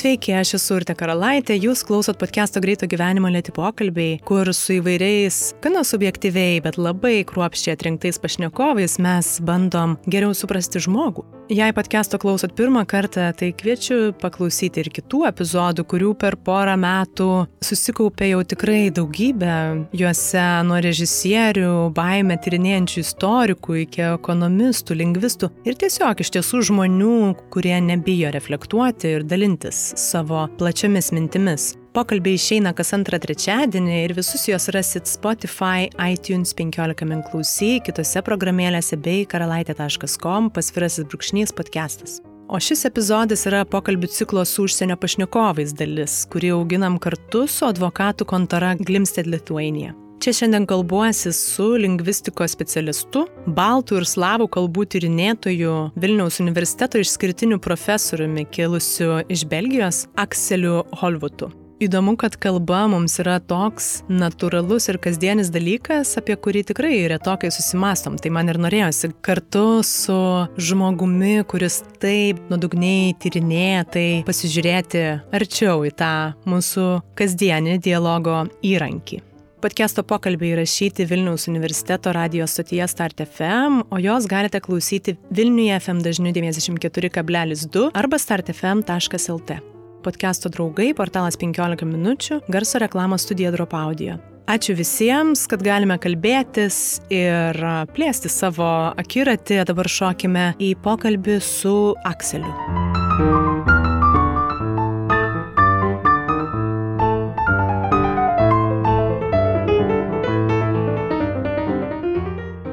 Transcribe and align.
Sveiki, 0.00 0.32
aš 0.32 0.54
esu 0.56 0.78
Urte 0.78 0.94
Karalaitė, 0.96 1.58
jūs 1.60 1.82
klausot 1.84 2.16
podcast'o 2.16 2.62
Greito 2.64 2.86
gyvenimo 2.88 3.28
lėti 3.28 3.52
pokalbiai, 3.52 4.14
kur 4.24 4.48
su 4.56 4.78
įvairiais, 4.78 5.40
gana 5.60 5.82
subjektyviai, 5.84 6.62
bet 6.64 6.78
labai 6.80 7.18
kruopščiai 7.28 7.76
atrinktais 7.76 8.16
pašnekovais 8.22 8.96
mes 9.04 9.34
bandom 9.44 9.98
geriau 10.08 10.32
suprasti 10.32 10.80
žmogų. 10.86 11.26
Jei 11.50 11.72
podcast'o 11.74 12.18
klausot 12.22 12.52
pirmą 12.54 12.84
kartą, 12.86 13.24
tai 13.34 13.48
kviečiu 13.58 14.12
paklausyti 14.22 14.84
ir 14.84 14.88
kitų 14.94 15.24
epizodų, 15.26 15.82
kurių 15.90 16.12
per 16.20 16.36
porą 16.46 16.76
metų 16.78 17.26
susikaupė 17.66 18.28
jau 18.28 18.44
tikrai 18.52 18.84
daugybę. 18.94 19.56
Juose 19.98 20.44
nuo 20.68 20.78
režisierių, 20.86 21.72
baimę 21.96 22.38
tyrinėjančių 22.44 23.02
istorikų 23.02 23.80
iki 23.82 24.06
ekonomistų, 24.12 25.00
lingvistų 25.02 25.50
ir 25.66 25.80
tiesiog 25.82 26.22
iš 26.22 26.30
tiesų 26.38 26.62
žmonių, 26.70 27.18
kurie 27.50 27.74
nebijo 27.82 28.30
reflektuoti 28.30 29.16
ir 29.16 29.26
dalintis 29.26 29.88
savo 29.98 30.46
plačiomis 30.54 31.10
mintimis. 31.18 31.72
Pokalbiai 31.90 32.38
išeina 32.38 32.70
kas 32.78 32.92
antrą 32.94 33.18
trečiadienį 33.18 33.96
ir 34.04 34.12
visus 34.14 34.44
juos 34.46 34.68
rasit 34.70 35.08
Spotify, 35.10 35.88
iTunes 35.98 36.52
15 36.54 37.02
min 37.10 37.24
klausy, 37.26 37.80
kitose 37.82 38.22
programėlėse 38.22 38.94
bei 39.02 39.24
karalaitė.com 39.26 40.52
pasvirasis 40.54 41.08
brūkšnys 41.10 41.50
podcastas. 41.58 42.20
O 42.46 42.60
šis 42.62 42.86
epizodas 42.86 43.42
yra 43.50 43.64
pokalbių 43.66 44.06
ciklo 44.10 44.44
su 44.46 44.68
užsienio 44.68 44.94
pašnekovais 45.02 45.74
dalis, 45.74 46.20
kurį 46.30 46.52
auginam 46.60 46.98
kartu 47.02 47.48
su 47.50 47.66
advokatų 47.66 48.26
kontora 48.36 48.76
Glimsted 48.78 49.26
Lithuania. 49.26 49.90
Čia 50.22 50.34
šiandien 50.36 50.68
kalbuosi 50.70 51.32
su 51.34 51.72
lingvistikos 51.80 52.54
specialistu, 52.54 53.24
baltų 53.56 53.98
ir 53.98 54.06
slavų 54.06 54.46
kalbų 54.52 54.84
tyrinėtoju, 54.94 55.78
Vilniaus 55.98 56.38
universiteto 56.44 57.02
išskirtiniu 57.02 57.58
profesoriumi 57.58 58.46
kilusiu 58.52 59.24
iš 59.26 59.42
Belgijos 59.50 60.04
Akseliu 60.20 60.84
Holvutu. 61.00 61.50
Įdomu, 61.80 62.12
kad 62.20 62.34
kalba 62.36 62.82
mums 62.92 63.14
yra 63.22 63.38
toks 63.40 64.02
natūralus 64.12 64.90
ir 64.92 64.98
kasdienis 65.00 65.48
dalykas, 65.48 66.10
apie 66.20 66.34
kurį 66.36 66.60
tikrai 66.68 66.98
retokai 67.08 67.48
susimastom. 67.48 68.18
Tai 68.20 68.32
man 68.36 68.52
ir 68.52 68.58
norėjosi 68.60 69.08
kartu 69.24 69.80
su 69.88 70.16
žmogumi, 70.60 71.38
kuris 71.48 71.78
taip 72.02 72.44
nuodugniai 72.52 73.14
tyrinėja, 73.24 73.88
tai 73.96 74.04
pasižiūrėti 74.28 75.06
arčiau 75.32 75.88
į 75.88 75.94
tą 75.96 76.12
mūsų 76.44 76.86
kasdienį 77.16 77.80
dialogo 77.88 78.42
įrankį. 78.60 79.24
Podcast'o 79.64 80.04
pokalbiai 80.04 80.52
įrašyti 80.52 81.08
Vilniaus 81.08 81.48
universiteto 81.48 82.12
radio 82.12 82.44
stotyje 82.44 82.92
Start 82.92 83.24
FM, 83.24 83.86
o 83.88 84.04
jos 84.04 84.28
galite 84.28 84.60
klausyti 84.60 85.16
Vilniuje 85.32 85.80
FM 85.80 86.04
dažniu 86.04 86.36
94,2 86.36 87.90
arba 87.96 88.20
startfm.lt. 88.20 89.79
Podcast'o 90.04 90.50
draugai, 90.52 90.90
portalas 90.96 91.36
15 91.40 91.84
minučių, 91.88 92.40
garso 92.48 92.80
reklamos 92.80 93.26
studija 93.26 93.52
Drop 93.54 93.74
Audio. 93.76 94.16
Ačiū 94.50 94.74
visiems, 94.74 95.44
kad 95.46 95.62
galime 95.62 95.94
kalbėtis 96.02 96.98
ir 97.12 97.60
plėsti 97.94 98.32
savo 98.32 98.70
akiratį. 98.98 99.60
Dabar 99.70 99.86
šokime 99.86 100.48
į 100.58 100.72
pokalbį 100.82 101.38
su 101.44 101.76
Akseliu. 102.08 102.99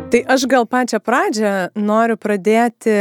Tai 0.07 0.21
aš 0.27 0.45
gal 0.47 0.63
pačią 0.63 1.01
pradžią 1.03 1.49
noriu 1.83 2.15
pradėti, 2.15 2.93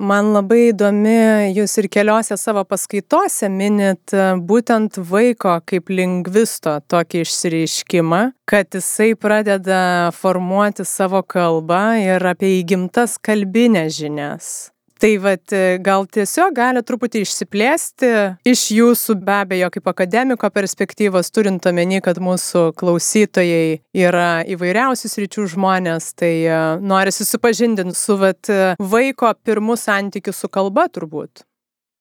man 0.00 0.30
labai 0.32 0.70
įdomi, 0.70 1.52
jūs 1.52 1.74
ir 1.82 1.88
keliose 1.92 2.38
savo 2.40 2.62
paskaitose 2.64 3.50
minit 3.52 4.14
būtent 4.48 4.96
vaiko 5.10 5.58
kaip 5.68 5.92
lingvisto 5.92 6.78
tokį 6.88 7.26
išsireiškimą, 7.26 8.22
kad 8.48 8.72
jisai 8.72 9.10
pradeda 9.20 9.82
formuoti 10.16 10.88
savo 10.88 11.20
kalbą 11.20 11.82
ir 12.00 12.24
apie 12.32 12.54
įgimtas 12.62 13.18
kalbinės 13.20 14.00
žinias. 14.00 14.48
Tai 14.96 15.10
vat, 15.20 15.52
gal 15.84 16.06
tiesiog 16.08 16.54
gali 16.56 16.80
truputį 16.80 17.20
išsiplėsti 17.26 18.12
iš 18.48 18.62
jūsų 18.72 19.18
be 19.20 19.34
abejo 19.42 19.68
kaip 19.74 19.90
akademiko 19.92 20.48
perspektyvos, 20.52 21.28
turint 21.36 21.68
omeny, 21.68 21.98
kad 22.04 22.16
mūsų 22.22 22.70
klausytojai 22.80 23.82
yra 23.92 24.30
įvairiausius 24.48 25.18
ryčių 25.20 25.44
žmonės, 25.52 26.14
tai 26.16 26.32
e, 26.48 26.62
nori 26.80 27.12
susipažindinti 27.12 27.98
su 27.98 28.16
vat, 28.22 28.48
vaiko 28.80 29.34
pirmų 29.44 29.76
santykių 29.80 30.32
su 30.32 30.48
kalba 30.52 30.88
turbūt. 30.88 31.44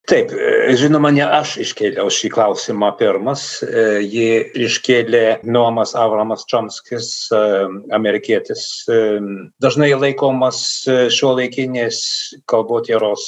Taip, 0.05 0.29
e, 0.31 0.73
žinoma, 0.77 1.09
ne 1.13 1.23
aš 1.25 1.55
iškėliau 1.63 2.11
šį 2.13 2.29
klausimą 2.35 2.91
pirmas, 2.99 3.45
e, 3.65 3.85
jį 4.05 4.27
iškėlė 4.67 5.23
Noamas 5.49 5.95
Avramas 5.97 6.45
Čomskis, 6.49 7.09
e, 7.33 7.39
amerikietis, 7.95 8.85
dažnai 9.61 9.89
laikomas 9.97 10.59
šio 11.13 11.31
laikinės 11.39 11.97
kalbotyros 12.49 13.25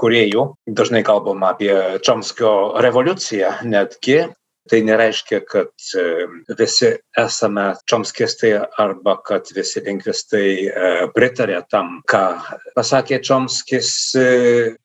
kuriejų, 0.00 0.44
dažnai 0.80 1.04
kalbama 1.04 1.52
apie 1.52 1.74
Čomskio 2.04 2.80
revoliuciją 2.84 3.58
netgi, 3.68 4.22
tai 4.68 4.80
nereiškia, 4.86 5.40
kad 5.48 5.70
visi 6.58 6.90
esame 7.18 7.66
čomskistai 7.90 8.52
arba 8.78 9.16
kad 9.26 9.48
visi 9.56 9.82
lingvistai 9.84 10.50
e, 10.68 10.90
pritarė 11.14 11.60
tam, 11.72 12.00
ką 12.10 12.22
pasakė 12.76 13.20
Čomskis 13.24 13.90
e, 14.18 14.26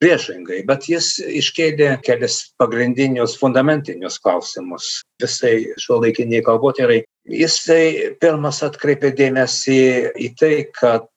priešingai, 0.01 0.63
bet 0.69 0.87
jis 0.91 1.15
iškėlė 1.23 1.97
kelis 2.05 2.39
pagrindinius 2.61 3.37
fundamentinius 3.39 4.19
klausimus 4.23 5.03
visai 5.21 5.55
šio 5.81 6.01
laikiniai 6.03 6.43
kalbotyrai. 6.45 7.03
Jisai 7.29 8.15
pirmas 8.19 8.59
atkreipė 8.65 9.13
dėmesį 9.15 9.83
į 10.19 10.33
tai, 10.39 10.55
kad 10.75 11.07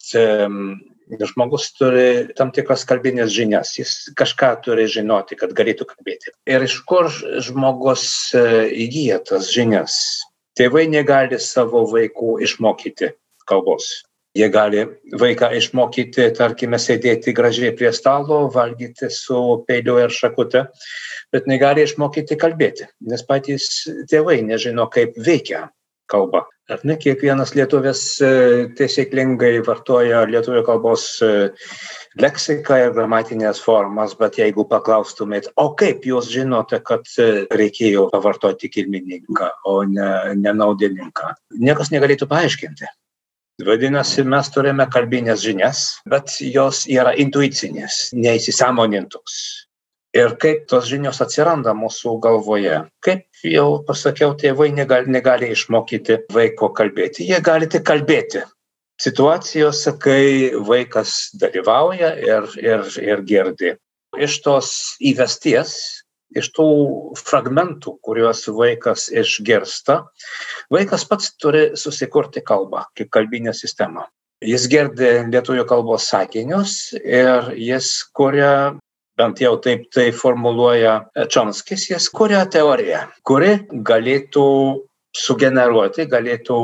žmogus 1.07 1.71
turi 1.77 2.35
tam 2.37 2.51
tikras 2.55 2.85
kalbinės 2.89 3.31
žinias, 3.35 3.75
jis 3.79 3.93
kažką 4.19 4.53
turi 4.65 4.87
žinoti, 4.91 5.39
kad 5.39 5.55
galėtų 5.57 5.87
kalbėti. 5.93 6.35
Ir 6.49 6.67
iš 6.67 6.81
kur 6.89 7.11
žmogus 7.45 8.35
e, 8.35 8.67
įgyja 8.87 9.21
tas 9.31 9.53
žinias? 9.55 9.97
Tėvai 10.57 10.87
negali 10.89 11.39
savo 11.43 11.85
vaikų 11.91 12.41
išmokyti 12.47 13.13
kalbos. 13.47 14.03
Jie 14.37 14.49
gali 14.53 14.83
vaiką 15.17 15.49
išmokyti, 15.57 16.27
tarkime, 16.37 16.77
sėdėti 16.81 17.33
gražiai 17.37 17.73
prie 17.77 17.89
stalo, 17.97 18.43
valgyti 18.53 19.09
su 19.13 19.39
peiliu 19.69 19.97
ir 20.03 20.13
šakute, 20.13 20.67
bet 21.33 21.49
negali 21.49 21.87
išmokyti 21.87 22.37
kalbėti, 22.37 22.91
nes 23.09 23.25
patys 23.25 23.71
tėvai 24.11 24.43
nežino, 24.45 24.91
kaip 24.93 25.17
veikia 25.17 25.71
kalba. 26.11 26.45
Ar 26.67 26.81
ne 26.83 26.97
kiekvienas 26.99 27.53
lietuvis 27.55 28.01
e, 28.27 28.29
taisyklingai 28.79 29.61
vartoja 29.67 30.25
lietuvių 30.27 30.65
kalbos 30.67 31.05
e, 31.23 31.29
leksiką 32.19 32.79
ir 32.83 32.95
gramatinės 32.97 33.61
formas, 33.63 34.17
bet 34.19 34.41
jeigu 34.41 34.65
paklaustumėt, 34.67 35.53
o 35.63 35.69
kaip 35.79 36.07
jūs 36.11 36.31
žinote, 36.33 36.81
kad 36.87 37.07
e, 37.23 37.47
reikėjo 37.55 38.09
pavartoti 38.11 38.71
kilmininką, 38.75 39.53
o 39.71 39.77
ne 39.87 40.11
nenaudininką, 40.43 41.37
niekas 41.55 41.93
negalėtų 41.95 42.27
paaiškinti. 42.35 42.91
Vadinasi, 43.67 44.27
mes 44.29 44.51
turime 44.53 44.85
kalbinės 44.93 45.41
žinias, 45.47 45.85
bet 46.11 46.35
jos 46.45 46.83
yra 46.93 47.15
intuicinės, 47.17 48.11
neįsisamonintos 48.13 49.39
ir 50.17 50.35
kaip 50.43 50.67
tos 50.71 50.89
žinios 50.91 51.21
atsiranda 51.25 51.75
mūsų 51.77 52.17
galvoje. 52.25 52.81
Kaip 53.05 53.45
jau 53.45 53.69
pasakiau, 53.87 54.35
tėvai 54.39 54.71
negali, 54.75 55.13
negali 55.13 55.51
išmokyti 55.55 56.23
vaiko 56.35 56.71
kalbėti. 56.77 57.27
Jie 57.29 57.41
gali 57.45 57.69
tik 57.71 57.87
kalbėti. 57.89 58.45
Situacijose, 59.03 59.93
kai 60.01 60.57
vaikas 60.65 61.35
dalyvauja 61.37 62.15
ir, 62.17 62.49
ir, 62.63 62.89
ir 63.03 63.23
girdi. 63.29 63.75
Iš 64.17 64.39
tos 64.47 64.71
įvesties, 65.05 65.75
iš 66.37 66.49
tų 66.57 66.69
fragmentų, 67.21 67.99
kuriuos 68.05 68.47
vaikas 68.57 69.11
išgirsta, 69.13 70.01
vaikas 70.73 71.05
pats 71.09 71.35
turi 71.37 71.69
susikurti 71.77 72.41
kalbą, 72.41 72.87
kaip 72.97 73.13
kalbinę 73.13 73.53
sistemą. 73.57 74.07
Jis 74.45 74.67
girdi 74.69 75.11
lietuvių 75.33 75.65
kalbos 75.69 76.09
sakinius 76.11 76.93
ir 77.01 77.53
jis 77.57 77.93
kuria 78.17 78.77
bent 79.19 79.41
jau 79.41 79.57
taip 79.63 79.89
tai 79.95 80.11
formuluoja 80.13 80.99
Čomskis, 81.33 81.89
jis 81.91 82.11
kuria 82.13 82.45
teoriją, 82.53 83.07
kuri 83.27 83.57
galėtų 83.71 84.47
sugeneruoti, 85.17 86.07
galėtų 86.13 86.59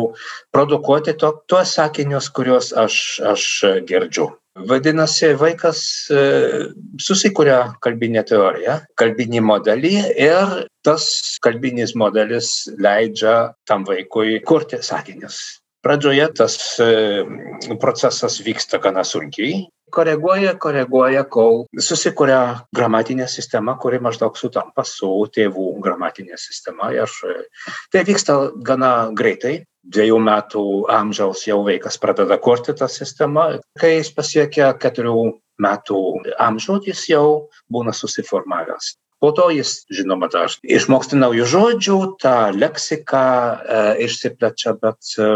produkuoti 0.52 1.16
to, 1.18 1.32
tuos 1.48 1.74
sakinius, 1.78 2.28
kuriuos 2.36 2.72
aš, 2.76 2.96
aš 3.32 3.48
girdžiu. 3.88 4.28
Vadinasi, 4.68 5.30
vaikas 5.40 5.78
e, 6.12 6.22
susikuria 7.00 7.72
kalbinę 7.80 8.20
teoriją, 8.28 8.82
kalbinį 9.00 9.40
modelį 9.48 9.92
ir 10.20 10.52
tas 10.84 11.06
kalbinis 11.40 11.94
modelis 11.96 12.68
leidžia 12.76 13.54
tam 13.64 13.86
vaikui 13.88 14.42
kurti 14.44 14.82
sakinius. 14.84 15.40
Pradžioje 15.82 16.28
tas 16.36 16.58
e, 16.84 16.90
procesas 17.80 18.36
vyksta 18.44 18.76
gana 18.84 19.06
sunkiai, 19.08 19.64
koreguoja, 19.92 20.54
koreguoja, 20.60 21.24
kol 21.24 21.64
susikuria 21.78 22.40
gramatinė 22.76 23.28
sistema, 23.30 23.76
kuri 23.80 24.00
maždaug 24.02 24.38
sutampa 24.38 24.84
su 24.88 25.10
tėvų 25.34 25.76
gramatinė 25.84 26.38
sistema. 26.40 26.90
Ir 26.96 27.12
tai 27.92 28.06
vyksta 28.08 28.38
gana 28.64 29.10
greitai. 29.16 29.62
Dviejų 29.82 30.18
metų 30.22 30.64
amžiaus 30.94 31.40
jau 31.48 31.56
vaikas 31.66 31.96
pradeda 31.98 32.36
kurti 32.38 32.70
tą 32.78 32.86
sistemą. 32.86 33.48
Kai 33.80 33.96
jis 33.96 34.12
pasiekia 34.14 34.68
keturių 34.78 35.16
metų 35.62 36.02
amžių, 36.38 36.76
jis 36.86 37.08
jau 37.10 37.26
būna 37.72 37.94
susiformavęs. 37.96 38.94
Po 39.22 39.30
to 39.30 39.44
jis, 39.54 39.84
žinoma, 39.94 40.26
dar 40.32 40.50
išmoksta 40.66 41.14
naujų 41.14 41.44
žodžių, 41.46 41.98
ta 42.18 42.50
leksika 42.50 43.20
e, 43.22 43.82
išsiplečia, 44.08 44.72
bet 44.82 45.12
e, 45.14 45.28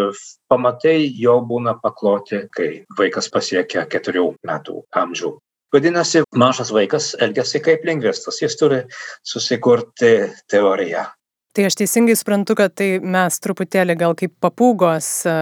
pamatai 0.50 0.96
jau 1.06 1.36
būna 1.46 1.76
pakloti, 1.78 2.40
kai 2.50 2.70
vaikas 2.98 3.30
pasiekia 3.30 3.84
keturių 3.86 4.32
metų 4.50 4.80
amžių. 4.90 5.30
Vadinasi, 5.74 6.24
mažas 6.34 6.72
vaikas 6.74 7.12
elgesi 7.22 7.62
kaip 7.62 7.86
lingvistas, 7.86 8.40
jis 8.42 8.58
turi 8.58 8.82
susikurti 9.22 10.32
teoriją. 10.50 11.06
Tai 11.54 11.70
aš 11.70 11.78
teisingai 11.78 12.18
suprantu, 12.18 12.58
kad 12.58 12.74
tai 12.74 12.96
mes 12.98 13.38
truputėlį 13.38 13.96
gal 14.02 14.18
kaip 14.18 14.34
papūgos 14.42 15.12
e, 15.30 15.38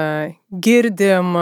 girdim 0.53 1.33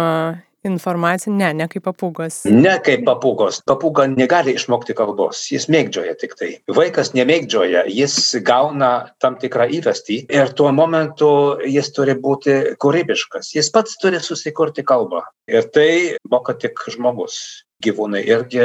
informaciją, 0.66 1.34
ne, 1.36 1.50
ne 1.56 1.66
kaip 1.70 1.84
papūgos. 1.86 2.42
Ne 2.50 2.74
kaip 2.84 3.04
papūgos. 3.06 3.60
Papūga 3.68 4.06
negali 4.10 4.54
išmokti 4.58 4.94
kalbos, 4.98 5.40
jis 5.52 5.68
mėgdžioja 5.72 6.14
tik 6.20 6.36
tai. 6.38 6.50
Vaikas 6.70 7.12
nemėgdžioja, 7.16 7.84
jis 7.90 8.16
gauna 8.46 8.92
tam 9.22 9.38
tikrą 9.42 9.68
įvestį 9.78 10.22
ir 10.32 10.54
tuo 10.58 10.70
momentu 10.74 11.32
jis 11.66 11.90
turi 11.96 12.16
būti 12.18 12.76
kūrybiškas. 12.82 13.52
Jis 13.56 13.72
pats 13.74 13.98
turi 14.02 14.22
susikurti 14.22 14.86
kalbą. 14.86 15.24
Ir 15.50 15.68
tai 15.74 15.90
moka 16.30 16.54
tik 16.54 16.80
žmogus. 16.94 17.66
Gyvūnai 17.82 18.20
irgi 18.30 18.62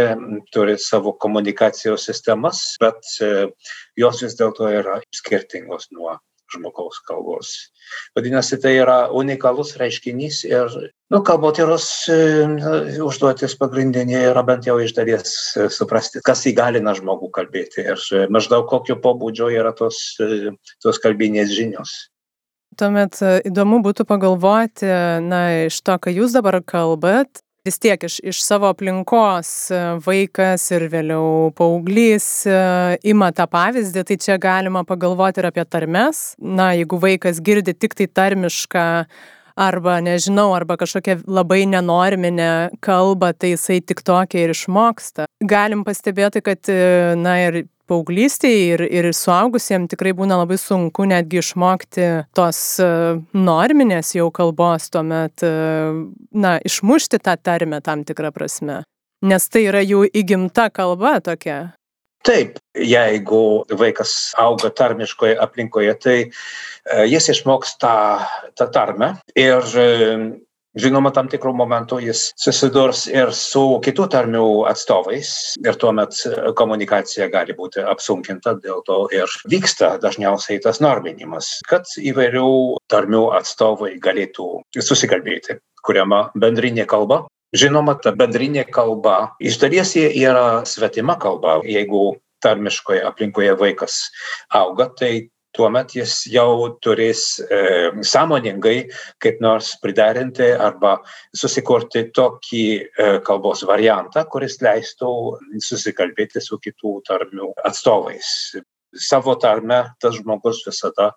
turi 0.54 0.76
savo 0.78 1.16
komunikacijos 1.18 2.04
sistemas, 2.06 2.60
bet 2.78 3.02
e, 3.26 3.48
jos 3.98 4.22
vis 4.22 4.36
dėlto 4.38 4.70
yra 4.70 5.00
skirtingos 5.10 5.90
nuo 5.90 6.20
žmogaus 6.54 7.00
kalbos. 7.08 7.54
Vadinasi, 8.18 8.60
tai 8.62 8.76
yra 8.82 8.98
unikalus 9.16 9.76
reiškinys 9.80 10.42
ir 10.48 10.74
nu, 11.14 11.22
kalbotyros 11.28 11.88
e, 12.12 12.18
užduotis 13.04 13.56
pagrindinė 13.60 14.26
yra 14.32 14.44
bent 14.48 14.68
jau 14.68 14.78
iš 14.84 14.96
dalies 14.98 15.34
e, 15.56 15.70
suprasti, 15.74 16.24
kas 16.26 16.46
įgalina 16.50 16.96
žmogų 16.98 17.32
kalbėti 17.40 17.86
ir 17.86 18.04
e, 18.12 18.28
maždaug 18.34 18.68
kokio 18.72 19.00
pobūdžio 19.04 19.50
yra 19.56 19.74
tos, 19.78 20.02
tos 20.84 21.02
kalbinės 21.04 21.54
žinios. 21.56 21.98
Tuomet 22.78 23.18
įdomu 23.48 23.80
būtų 23.82 24.06
pagalvoti, 24.06 24.90
na, 25.26 25.42
iš 25.66 25.80
to, 25.82 25.96
ką 25.98 26.12
jūs 26.14 26.36
dabar 26.36 26.60
kalbat, 26.62 27.42
vis 27.68 27.80
tiek 27.84 28.04
iš, 28.08 28.20
iš 28.24 28.42
savo 28.46 28.70
aplinkos 28.72 29.52
e, 29.72 29.80
vaikas 30.06 30.66
ir 30.72 30.88
vėliau 30.92 31.52
paauglys 31.58 32.28
e, 32.48 32.60
ima 33.12 33.32
tą 33.36 33.48
pavyzdį, 33.52 34.06
tai 34.08 34.20
čia 34.24 34.38
galima 34.42 34.86
pagalvoti 34.88 35.44
ir 35.44 35.50
apie 35.52 35.66
tarmes. 35.68 36.32
Na, 36.40 36.72
jeigu 36.78 37.00
vaikas 37.04 37.42
girdi 37.44 37.76
tik 37.76 37.98
tai 37.98 38.08
tarmišką 38.08 38.88
arba 39.58 39.98
nežinau, 40.06 40.52
arba 40.54 40.78
kažkokią 40.78 41.24
labai 41.26 41.64
nenorminę 41.70 42.52
kalbą, 42.86 43.32
tai 43.34 43.56
jisai 43.56 43.80
tik 43.82 44.04
tokia 44.06 44.46
ir 44.46 44.54
išmoksta. 44.54 45.26
Galim 45.42 45.84
pastebėti, 45.88 46.44
kad, 46.46 46.62
e, 46.70 47.16
na 47.18 47.40
ir 47.48 47.64
paauglystėje 47.88 48.60
ir, 48.76 48.84
ir 49.00 49.10
suaugusiems 49.16 49.92
tikrai 49.94 50.14
būna 50.18 50.40
labai 50.42 50.60
sunku 50.62 51.08
netgi 51.10 51.42
išmokti 51.42 52.08
tos 52.38 52.60
e, 52.84 52.90
norminės 53.34 54.14
jau 54.18 54.30
kalbos, 54.36 54.90
tuomet, 54.94 55.44
e, 55.46 55.52
na, 56.36 56.58
išmušti 56.68 57.22
tą 57.24 57.38
tarmę 57.40 57.82
tam 57.86 58.06
tikrą 58.08 58.34
prasme. 58.36 58.82
Nes 59.26 59.50
tai 59.50 59.66
yra 59.72 59.82
jų 59.82 60.06
įgimta 60.14 60.70
kalba 60.74 61.18
tokia. 61.26 61.74
Taip, 62.28 62.58
jeigu 62.76 63.64
vaikas 63.80 64.34
auga 64.42 64.70
tarmiškoje 64.76 65.38
aplinkoje, 65.40 65.94
tai 66.04 66.18
e, 66.26 66.30
jis 67.08 67.32
išmoks 67.38 67.78
tą, 67.82 67.96
tą 68.60 68.68
tarmę 68.74 69.14
ir 69.38 69.64
Žinoma, 70.78 71.10
tam 71.16 71.30
tikrų 71.32 71.56
momentų 71.58 71.98
jis 72.06 72.28
susidurs 72.38 73.08
ir 73.10 73.32
su 73.34 73.62
kitų 73.82 74.06
tarmių 74.14 74.44
atstovais 74.70 75.32
ir 75.64 75.78
tuomet 75.82 76.20
komunikacija 76.60 77.30
gali 77.34 77.56
būti 77.58 77.82
apsunkinta, 77.82 78.54
dėl 78.62 78.84
to 78.86 79.00
ir 79.16 79.32
vyksta 79.50 79.96
dažniausiai 80.04 80.62
tas 80.62 80.82
norminimas, 80.84 81.56
kad 81.70 81.90
įvairių 81.98 82.52
tarmių 82.94 83.24
atstovai 83.40 83.96
galėtų 84.04 84.50
susikalbėti, 84.78 85.58
kuriama 85.82 86.28
bendrinė 86.38 86.86
kalba. 86.86 87.24
Žinoma, 87.58 87.96
ta 88.04 88.12
bendrinė 88.12 88.68
kalba 88.70 89.34
iš 89.40 89.58
dalies 89.64 89.96
yra 89.98 90.62
svetima 90.68 91.16
kalba. 91.18 91.62
Jeigu 91.66 92.20
tarmiškoje 92.44 93.02
aplinkoje 93.08 93.56
vaikas 93.58 93.96
auga, 94.54 94.92
tai 94.94 95.30
tuomet 95.58 95.96
jis 95.98 96.14
jau 96.32 96.78
turės 96.84 97.24
e, 97.42 97.60
sąmoningai 98.06 98.78
kaip 99.24 99.42
nors 99.44 99.74
priderinti 99.82 100.50
arba 100.54 100.98
susikurti 101.36 102.08
tokį 102.16 102.64
e, 102.78 103.10
kalbos 103.28 103.66
variantą, 103.68 104.26
kuris 104.32 104.60
leistų 104.64 105.12
susikalbėti 105.70 106.44
su 106.44 106.60
kitų 106.64 107.00
tarmių 107.10 107.54
atstovais. 107.68 108.30
Savo 108.98 109.36
tarme 109.42 109.84
tas 110.02 110.16
žmogus 110.18 110.64
visada 110.66 111.12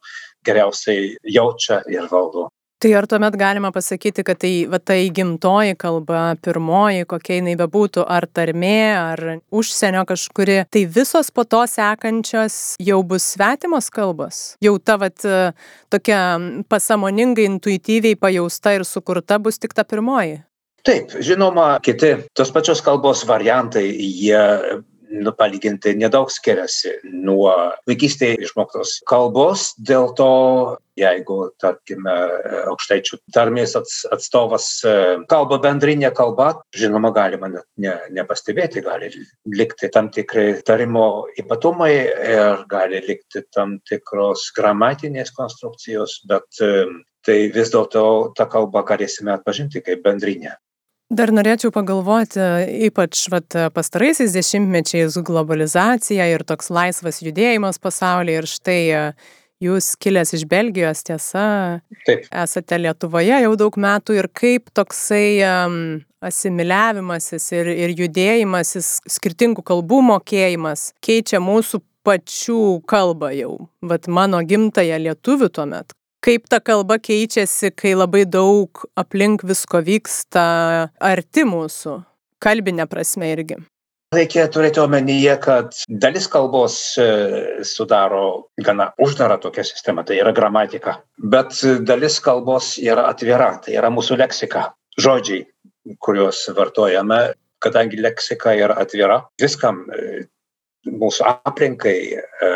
geriausiai 0.46 1.14
jaučia 1.36 1.80
ir 1.88 2.08
valdo. 2.10 2.48
Tai 2.80 2.94
ar 2.96 3.04
tuomet 3.04 3.34
galima 3.36 3.68
pasakyti, 3.76 4.22
kad 4.24 4.38
tai, 4.40 4.64
va, 4.72 4.78
tai 4.80 5.10
gimtoji 5.12 5.74
kalba, 5.76 6.20
pirmoji, 6.40 7.04
kokia 7.10 7.36
jinai 7.36 7.52
bebūtų, 7.60 8.06
ar 8.08 8.24
tarmė, 8.24 8.78
ar 8.96 9.22
užsienio 9.52 10.06
kažkuri, 10.08 10.62
tai 10.72 10.86
visos 10.88 11.28
po 11.28 11.44
to 11.44 11.60
sekančios 11.68 12.56
jau 12.80 13.02
bus 13.04 13.26
svetimos 13.34 13.90
kalbos? 13.92 14.38
Jau 14.64 14.78
ta 14.80 14.96
va, 15.02 15.10
tokia 15.92 16.22
pasamoningai, 16.72 17.50
intuityviai 17.50 18.16
pajausta 18.16 18.72
ir 18.78 18.88
sukurta 18.88 19.36
bus 19.36 19.60
tik 19.60 19.76
ta 19.76 19.84
pirmoji? 19.84 20.40
Taip, 20.80 21.12
žinoma, 21.20 21.74
kiti 21.84 22.14
tos 22.32 22.48
pačios 22.48 22.80
kalbos 22.80 23.26
variantai, 23.28 23.84
jie 23.92 24.40
nu, 25.10 25.32
palyginti 25.36 25.92
nedaug 25.98 26.30
skiriasi 26.32 26.96
nuo 27.04 27.50
vaikystėje 27.88 28.38
išmoktos 28.46 29.00
kalbos. 29.10 29.70
Dėl 29.76 30.10
to, 30.18 30.28
jeigu, 31.00 31.38
tarkime, 31.62 32.14
aukštaičių 32.70 33.20
tarmės 33.34 33.76
atstovas 33.78 34.68
e, 34.86 34.94
kalba 35.30 35.60
bendrinė 35.62 36.12
kalba, 36.16 36.52
žinoma, 36.76 37.12
galima 37.16 37.50
net 37.52 37.66
ne, 37.82 37.96
nepastebėti, 38.14 38.84
gali 38.86 39.10
likti 39.50 39.90
tam 39.92 40.10
tikrai 40.14 40.62
tarimo 40.66 41.26
ypatumai 41.40 41.92
ir 41.98 42.64
gali 42.70 43.02
likti 43.08 43.44
tam 43.54 43.78
tikros 43.88 44.50
gramatinės 44.56 45.34
konstrukcijos, 45.36 46.20
bet 46.30 46.64
e, 46.64 46.88
tai 47.26 47.38
vis 47.54 47.72
dėlto 47.74 48.02
tą 48.38 48.48
kalbą 48.50 48.84
galėsime 48.88 49.34
atpažinti 49.34 49.82
kaip 49.84 50.04
bendrinę. 50.06 50.56
Dar 51.10 51.32
norėčiau 51.34 51.72
pagalvoti, 51.74 52.38
ypač 52.86 53.24
vat, 53.32 53.56
pastaraisiais 53.74 54.30
dešimtmečiais 54.30 55.16
globalizacija 55.26 56.28
ir 56.30 56.44
toks 56.46 56.70
laisvas 56.70 57.18
judėjimas 57.24 57.82
pasaulyje 57.82 58.38
ir 58.38 58.46
štai 58.46 58.78
e, 58.94 59.00
jūs 59.66 59.96
kilęs 59.98 60.36
iš 60.38 60.46
Belgijos, 60.46 61.02
tiesa, 61.08 61.48
Taip. 62.06 62.30
esate 62.30 62.78
Lietuvoje 62.78 63.42
jau 63.42 63.56
daug 63.58 63.80
metų 63.82 64.20
ir 64.20 64.30
kaip 64.30 64.70
toksai 64.70 65.26
um, 65.48 65.76
asimiliavimasis 66.22 67.50
ir, 67.58 67.74
ir 67.74 67.98
judėjimasis, 68.04 69.00
skirtingų 69.10 69.66
kalbų 69.66 70.04
mokėjimas 70.12 70.92
keičia 71.02 71.42
mūsų 71.42 71.82
pačių 72.06 72.84
kalbą 72.86 73.34
jau, 73.34 73.56
vat 73.82 74.06
mano 74.06 74.46
gimtają 74.46 75.02
lietuvių 75.10 75.50
tuomet 75.58 75.90
kaip 76.24 76.48
ta 76.52 76.60
kalba 76.60 76.98
keičiasi, 77.00 77.72
kai 77.76 77.94
labai 77.96 78.24
daug 78.28 78.84
aplink 79.00 79.44
visko 79.46 79.80
vyksta 79.84 80.44
arti 81.00 81.44
mūsų, 81.48 81.98
kalbinė 82.42 82.86
prasme 82.90 83.32
irgi. 83.34 83.60
Reikia 84.10 84.48
turėti 84.50 84.80
omenyje, 84.82 85.36
kad 85.38 85.76
dalis 86.02 86.24
kalbos 86.30 86.76
e, 86.98 87.04
sudaro 87.62 88.50
gana 88.58 88.88
uždarą 88.98 89.36
tokią 89.44 89.62
sistemą, 89.68 90.02
tai 90.02 90.16
yra 90.18 90.32
gramatika, 90.34 90.96
bet 91.34 91.54
dalis 91.86 92.18
kalbos 92.24 92.72
yra 92.82 93.06
atvira, 93.12 93.52
tai 93.62 93.76
yra 93.78 93.92
mūsų 93.94 94.18
leksika, 94.18 94.64
žodžiai, 94.98 95.44
kuriuos 96.02 96.42
vartojame, 96.56 97.20
kadangi 97.62 98.02
leksika 98.02 98.56
yra 98.58 98.80
atvira, 98.82 99.20
viskam 99.38 99.84
e, 99.94 100.26
mūsų 100.86 101.26
aplinkai, 101.44 101.96
e, 102.16 102.50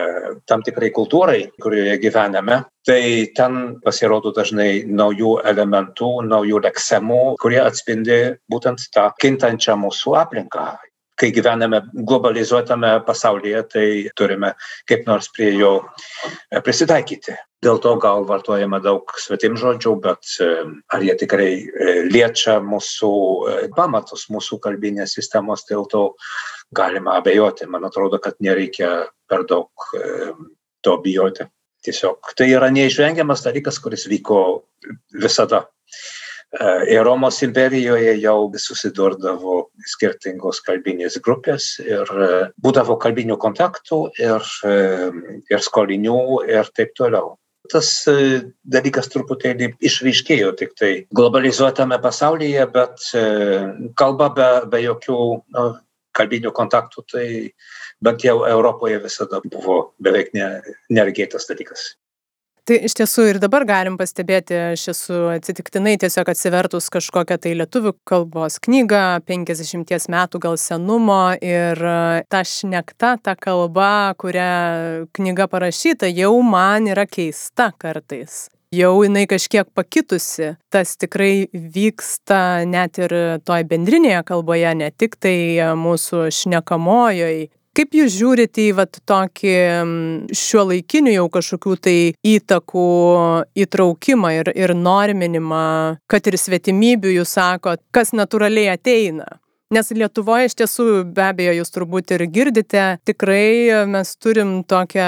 tam 0.49 0.63
tikrai 0.65 0.91
kultūrai, 0.95 1.41
kurioje 1.61 1.99
gyvename, 2.03 2.63
tai 2.87 3.27
ten 3.37 3.81
pasirodo 3.85 4.33
dažnai 4.37 4.85
naujų 4.89 5.37
elementų, 5.45 6.11
naujų 6.29 6.63
leksemų, 6.65 7.23
kurie 7.43 7.61
atspindi 7.65 8.21
būtent 8.51 8.89
tą 8.95 9.11
kintančią 9.21 9.77
mūsų 9.81 10.17
aplinką. 10.25 10.69
Kai 11.21 11.31
gyvename 11.35 11.81
globalizuotame 11.95 12.93
pasaulyje, 13.07 13.63
tai 13.71 13.87
turime 14.19 14.55
kaip 14.89 15.07
nors 15.07 15.31
prie 15.35 15.53
jo 15.55 15.75
e, 15.81 16.61
prisitaikyti. 16.65 17.37
Dėl 17.65 17.79
to 17.81 17.95
gal 18.03 18.27
vartojame 18.29 18.81
daug 18.85 19.15
svetim 19.21 19.57
žodžių, 19.61 19.95
bet 20.05 20.35
e, 20.43 20.51
ar 20.93 21.07
jie 21.07 21.15
tikrai 21.23 21.51
e, 21.63 21.95
liečia 22.11 22.59
mūsų 22.65 23.13
pamatus, 23.77 24.27
mūsų 24.35 24.61
kalbinės 24.65 25.17
sistemos, 25.17 25.65
dėl 25.71 25.87
to 25.91 26.05
galima 26.75 27.19
abejoti. 27.21 27.71
Man 27.71 27.87
atrodo, 27.87 28.21
kad 28.23 28.41
nereikia 28.43 29.07
per 29.31 29.47
daug 29.49 29.71
to 30.85 30.97
bijoti. 31.05 31.47
Tiesiog 31.85 32.33
tai 32.37 32.49
yra 32.49 32.71
neišvengiamas 32.73 33.45
dalykas, 33.45 33.79
kuris 33.85 34.07
vyko 34.09 34.39
visada. 35.21 35.67
Ir 36.63 37.03
Romos 37.03 37.41
imperijoje 37.43 38.13
jau 38.23 38.39
susidurdavo 38.63 39.57
skirtingos 39.91 40.61
kalbinės 40.63 41.19
grupės 41.25 41.81
ir 41.83 42.11
būdavo 42.63 42.95
kalbinių 43.03 43.39
kontaktų 43.43 43.99
ir, 44.23 44.51
ir 45.51 45.65
skolinių 45.67 46.21
ir 46.47 46.71
taip 46.77 46.95
toliau. 46.99 47.35
Tas 47.73 47.89
dalykas 48.69 49.09
truputėlį 49.09 49.71
išryškėjo 49.89 50.53
tik 50.61 50.75
tai 50.79 50.93
globalizuotame 51.17 51.97
pasaulyje, 52.03 52.67
bet 52.75 53.09
kalba 53.97 54.29
be, 54.37 54.49
be 54.69 54.83
jokių 54.85 55.19
nu, 55.57 55.65
kalbinių 56.15 56.53
kontaktų, 56.55 57.05
tai 57.11 57.27
bent 58.05 58.25
jau 58.25 58.43
Europoje 58.47 59.01
visada 59.03 59.41
buvo 59.45 59.95
beveik 59.99 60.31
neregėtas 60.37 61.49
dalykas. 61.51 61.95
Tai 62.65 62.79
iš 62.89 62.95
tiesų 62.97 63.27
ir 63.29 63.39
dabar 63.43 63.67
galim 63.69 63.99
pastebėti, 64.01 64.57
aš 64.73 64.87
esu 64.95 65.19
atsitiktinai 65.35 65.99
tiesiog 66.01 66.31
atsivertus 66.33 66.87
kažkokią 66.95 67.37
tai 67.45 67.53
lietuvių 67.61 67.93
kalbos 68.09 68.57
knygą, 68.65 69.21
50 69.29 70.09
metų 70.15 70.41
gal 70.41 70.57
senumo 70.57 71.35
ir 71.45 71.85
ta 72.33 72.41
šnekta, 72.41 73.19
ta 73.21 73.37
kalba, 73.37 74.15
kurią 74.17 75.05
knyga 75.13 75.51
parašyta, 75.53 76.09
jau 76.09 76.33
man 76.41 76.89
yra 76.89 77.05
keista 77.05 77.69
kartais 77.77 78.47
jau 78.75 78.95
jinai 79.05 79.27
kažkiek 79.31 79.69
pakitusi. 79.75 80.55
Tas 80.73 80.97
tikrai 80.99 81.47
vyksta 81.53 82.65
net 82.69 82.99
ir 83.03 83.15
toj 83.47 83.67
bendrinėje 83.71 84.23
kalboje, 84.27 84.73
ne 84.79 84.91
tik 84.91 85.19
tai 85.23 85.37
mūsų 85.79 86.27
šnekamojoj. 86.35 87.47
Kaip 87.75 87.97
jūs 87.99 88.13
žiūrite 88.15 88.69
į 88.69 88.73
vat, 88.79 89.01
tokį 89.11 89.55
šio 90.39 90.63
laikinių 90.71 91.17
jau 91.17 91.25
kažkokių 91.35 91.73
tai 91.83 91.97
įtakų 92.35 92.85
įtraukimą 93.65 94.31
ir, 94.37 94.51
ir 94.55 94.75
norminimą, 94.79 95.65
kad 96.07 96.31
ir 96.31 96.39
svetimybių 96.39 97.17
jūs 97.17 97.35
sakot, 97.35 97.83
kas 97.91 98.15
natūraliai 98.15 98.71
ateina? 98.77 99.27
Nes 99.73 99.89
Lietuvoje 99.97 100.51
iš 100.51 100.55
tiesų, 100.61 100.85
be 101.17 101.23
abejo, 101.25 101.55
jūs 101.57 101.73
turbūt 101.73 102.13
ir 102.13 102.27
girdite, 102.29 102.83
tikrai 103.09 103.87
mes 103.89 104.11
turim 104.21 104.59
tokią 104.69 105.07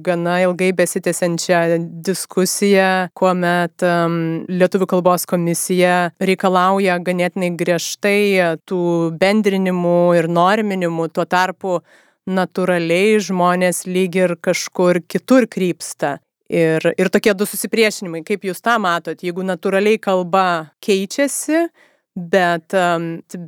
gana 0.00 0.38
ilgai 0.46 0.70
besitęsiančią 0.78 1.60
diskusiją, 2.08 3.10
kuomet 3.12 3.84
um, 3.84 4.16
Lietuvų 4.48 4.88
kalbos 4.94 5.28
komisija 5.28 6.14
reikalauja 6.16 6.96
ganėtinai 7.04 7.52
griežtai 7.60 8.56
tų 8.64 8.80
bendrinimų 9.20 10.00
ir 10.16 10.30
norminimų, 10.32 11.10
tuo 11.12 11.28
tarpu 11.28 11.82
natūraliai 12.30 13.20
žmonės 13.20 13.84
lyg 13.84 14.16
ir 14.16 14.36
kažkur 14.40 15.02
kitur 15.04 15.44
krypsta. 15.44 16.16
Ir, 16.50 16.82
ir 16.98 17.12
tokie 17.12 17.36
du 17.36 17.46
susipriešinimai, 17.46 18.24
kaip 18.26 18.48
jūs 18.48 18.64
tą 18.64 18.80
matot, 18.82 19.20
jeigu 19.22 19.44
natūraliai 19.46 20.00
kalba 20.02 20.72
keičiasi, 20.82 21.68
bet 22.16 22.74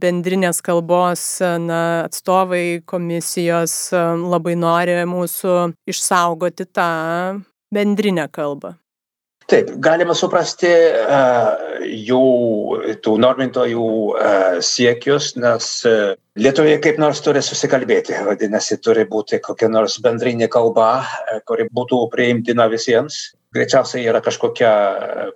bendrinės 0.02 0.62
kalbos 0.64 1.24
na, 1.40 1.80
atstovai 2.06 2.82
komisijos 2.86 3.74
labai 3.92 4.54
nori 4.58 5.00
mūsų 5.08 5.56
išsaugoti 5.90 6.68
tą 6.70 6.92
bendrinę 7.74 8.28
kalbą. 8.32 8.76
Taip, 9.50 9.72
galima 9.82 10.14
suprasti 10.16 10.70
uh, 10.70 11.82
jų, 11.82 12.20
tų 13.04 13.16
normintojų 13.20 13.86
uh, 13.88 14.60
siekius, 14.64 15.34
nes 15.36 15.66
uh, 15.88 16.14
Lietuviai 16.40 16.78
kaip 16.80 16.96
nors 16.96 17.18
turi 17.20 17.42
susikalbėti, 17.44 18.14
vadinasi, 18.24 18.78
turi 18.80 19.02
būti 19.04 19.36
kokia 19.44 19.68
nors 19.68 19.98
bendrinė 20.00 20.46
kalba, 20.48 21.02
kuri 21.44 21.66
būtų 21.68 21.98
priimtina 22.14 22.70
visiems 22.72 23.18
greičiausiai 23.54 24.06
yra 24.08 24.22
kažkokia 24.24 24.70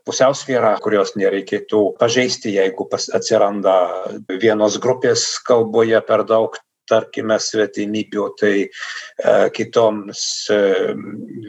pusiausvyra, 0.07 0.77
kurios 0.85 1.15
nereikėtų 1.21 1.83
pažeisti, 2.01 2.55
jeigu 2.57 2.89
atsiranda 2.95 3.77
vienos 4.41 4.79
grupės 4.83 5.37
kalboje 5.47 6.01
per 6.07 6.25
daug 6.29 6.57
tarkime, 6.87 7.35
svetimybių, 7.43 8.27
tai 8.39 8.53
e, 8.63 8.69
kitoms 9.57 10.21
e, 10.55 10.59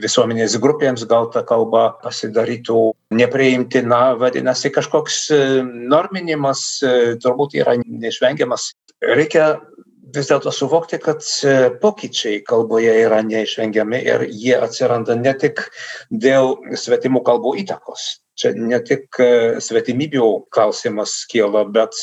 visuomenės 0.01 0.57
grupėms 0.63 1.05
gal 1.09 1.29
ta 1.33 1.43
kalba 1.47 1.91
pasidarytų 2.01 2.79
nepriimtina, 3.17 4.01
vadinasi, 4.17 4.73
kažkoks 4.73 5.19
e, 5.29 5.41
norminimas 5.93 6.63
e, 6.81 6.95
turbūt 7.21 7.57
yra 7.61 7.77
neišvengiamas. 7.83 8.71
Reikia 9.05 9.59
vis 10.15 10.29
dėlto 10.29 10.51
suvokti, 10.53 10.99
kad 11.01 11.23
e, 11.45 11.69
pokyčiai 11.81 12.41
kalboje 12.47 12.93
yra 13.03 13.19
neišvengiami 13.25 13.99
ir 14.05 14.25
jie 14.29 14.55
atsiranda 14.59 15.17
ne 15.19 15.33
tik 15.39 15.65
dėl 16.09 16.55
svetimų 16.77 17.23
kalbų 17.27 17.57
įtakos. 17.63 18.07
Čia 18.37 18.53
ne 18.57 18.79
tik 18.85 19.19
e, 19.23 19.29
svetimybių 19.63 20.27
klausimas 20.53 21.19
kyla, 21.31 21.65
bet 21.73 21.97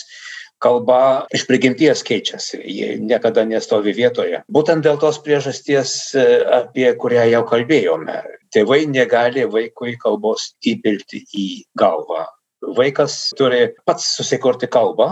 kalba 0.64 1.26
iš 1.34 1.44
prigimties 1.48 2.02
keičiasi, 2.06 2.60
ji 2.64 2.94
niekada 3.04 3.44
nestovi 3.48 3.94
vietoje. 3.96 4.42
Būtent 4.52 4.86
dėl 4.86 4.98
tos 5.02 5.20
priežasties, 5.24 6.14
e, 6.16 6.24
apie 6.60 6.88
kurią 7.00 7.26
jau 7.32 7.44
kalbėjome, 7.50 8.22
tėvai 8.54 8.84
negali 8.90 9.44
vaikui 9.50 9.98
kalbos 10.00 10.52
įpilti 10.64 11.24
į 11.34 11.48
galvą. 11.78 12.26
Vaikas 12.74 13.34
turi 13.36 13.66
pats 13.84 14.06
susikurti 14.16 14.70
kalbą 14.72 15.10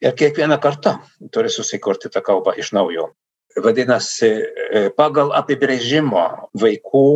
ir 0.00 0.16
kiekvieną 0.16 0.58
kartą 0.60 0.98
turi 1.32 1.50
susikurti 1.50 2.10
tą 2.12 2.22
kalbą 2.22 2.56
iš 2.58 2.72
naujo. 2.76 3.10
Vadinasi, 3.56 4.28
e, 4.28 4.88
pagal 4.96 5.32
apibrėžimo 5.32 6.50
vaikų 6.60 7.06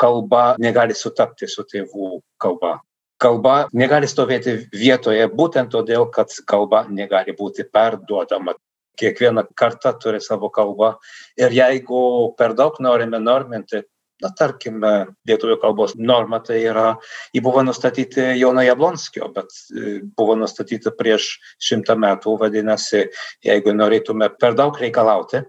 kalba 0.00 0.56
negali 0.58 0.94
sutapti 0.96 1.48
su 1.48 1.64
tėvų 1.68 2.20
kalba. 2.40 2.80
Kalba 3.20 3.68
negali 3.72 4.08
stovėti 4.08 4.68
vietoje 4.72 5.24
būtent 5.32 5.72
todėl, 5.72 6.08
kad 6.12 6.32
kalba 6.48 6.84
negali 6.88 7.32
būti 7.36 7.64
perduodama. 7.64 8.54
Kiekviena 8.96 9.44
karta 9.56 9.92
turi 9.92 10.20
savo 10.24 10.48
kalbą 10.48 10.94
ir 11.36 11.52
jeigu 11.52 12.32
per 12.36 12.54
daug 12.56 12.76
norime 12.80 13.20
norminti, 13.20 13.82
na 14.24 14.30
tarkime 14.36 14.92
lietuvių 15.28 15.58
kalbos 15.60 15.94
norma 15.98 16.40
tai 16.44 16.62
yra 16.70 16.94
ji 17.34 17.42
buvo 17.44 17.62
nustatyti 17.66 18.24
jono 18.40 18.64
jablonskio 18.64 19.28
bet 19.34 19.52
e, 19.72 19.98
buvo 20.16 20.36
nustatyta 20.40 20.92
prieš 20.96 21.34
šimtą 21.62 21.98
metų 22.00 22.36
vadinasi 22.40 23.06
jeigu 23.44 23.74
norėtume 23.76 24.30
per 24.40 24.56
daug 24.56 24.78
reikalauti 24.80 25.42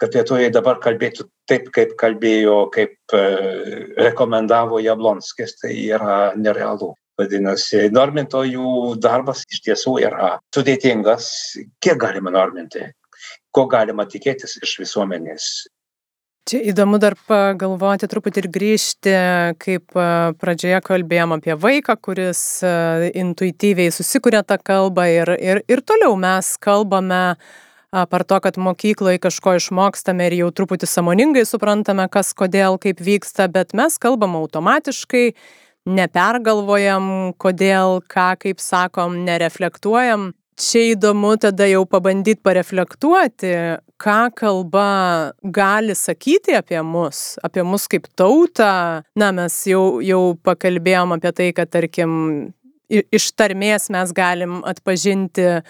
kad 0.00 0.16
lietuviai 0.16 0.52
dabar 0.52 0.80
kalbėtų 0.82 1.28
taip 1.48 1.68
kaip 1.74 1.94
kalbėjo 2.00 2.56
kaip 2.74 3.14
e, 3.16 3.22
rekomendavo 4.00 4.80
jablonskis 4.82 5.56
tai 5.60 5.76
yra 5.88 6.32
nerealu. 6.36 6.92
Vadinasi 7.20 7.90
normintojų 7.92 8.96
darbas 9.04 9.44
iš 9.52 9.60
tiesų 9.66 9.98
yra 10.00 10.30
sudėtingas. 10.56 11.28
Kiek 11.84 12.00
galima 12.00 12.32
norminti? 12.32 12.86
Ko 13.52 13.66
galima 13.70 14.06
tikėtis 14.08 14.56
iš 14.64 14.78
visuomenės 14.80 15.48
Čia 16.42 16.58
įdomu 16.72 16.98
dar 16.98 17.14
pagalvoti 17.30 18.08
truputį 18.10 18.42
ir 18.42 18.46
grįžti, 18.50 19.12
kaip 19.62 19.94
pradžioje 20.42 20.80
kalbėjom 20.82 21.36
apie 21.36 21.54
vaiką, 21.54 21.94
kuris 22.02 22.40
intuityviai 23.14 23.92
susikuria 23.94 24.40
tą 24.42 24.58
kalbą 24.58 25.04
ir, 25.06 25.30
ir, 25.38 25.60
ir 25.70 25.82
toliau 25.86 26.16
mes 26.18 26.48
kalbame 26.58 27.22
par 27.92 28.24
to, 28.26 28.40
kad 28.42 28.58
mokykloje 28.58 29.20
kažko 29.22 29.54
išmokstame 29.60 30.26
ir 30.26 30.38
jau 30.40 30.50
truputį 30.50 30.88
samoningai 30.90 31.46
suprantame, 31.46 32.08
kas 32.10 32.32
kodėl, 32.34 32.80
kaip 32.82 32.98
vyksta, 32.98 33.46
bet 33.52 33.70
mes 33.78 34.00
kalbam 34.02 34.34
automatiškai, 34.40 35.36
nepergalvojam, 35.86 37.36
kodėl, 37.38 38.00
ką, 38.02 38.32
kaip 38.42 38.62
sakom, 38.64 39.20
nereflektuojam. 39.28 40.32
Čia 40.58 40.82
įdomu 40.96 41.36
tada 41.40 41.70
jau 41.70 41.84
pabandyt 41.88 42.42
pareflektuoti, 42.44 43.54
ką 44.02 44.32
kalba 44.34 45.32
gali 45.42 45.94
sakyti 45.94 46.56
apie 46.58 46.80
mus, 46.82 47.36
apie 47.42 47.62
mus 47.62 47.86
kaip 47.90 48.08
tautą. 48.18 49.02
Na, 49.18 49.30
mes 49.36 49.60
jau, 49.68 50.00
jau 50.02 50.34
pakalbėjom 50.42 51.14
apie 51.16 51.32
tai, 51.36 51.52
kad 51.56 51.70
tarkim 51.72 52.12
iš 52.92 53.30
tarmės 53.38 53.88
mes 53.94 54.10
galim 54.12 54.58
atpažinti 54.68 55.46
a, 55.48 55.62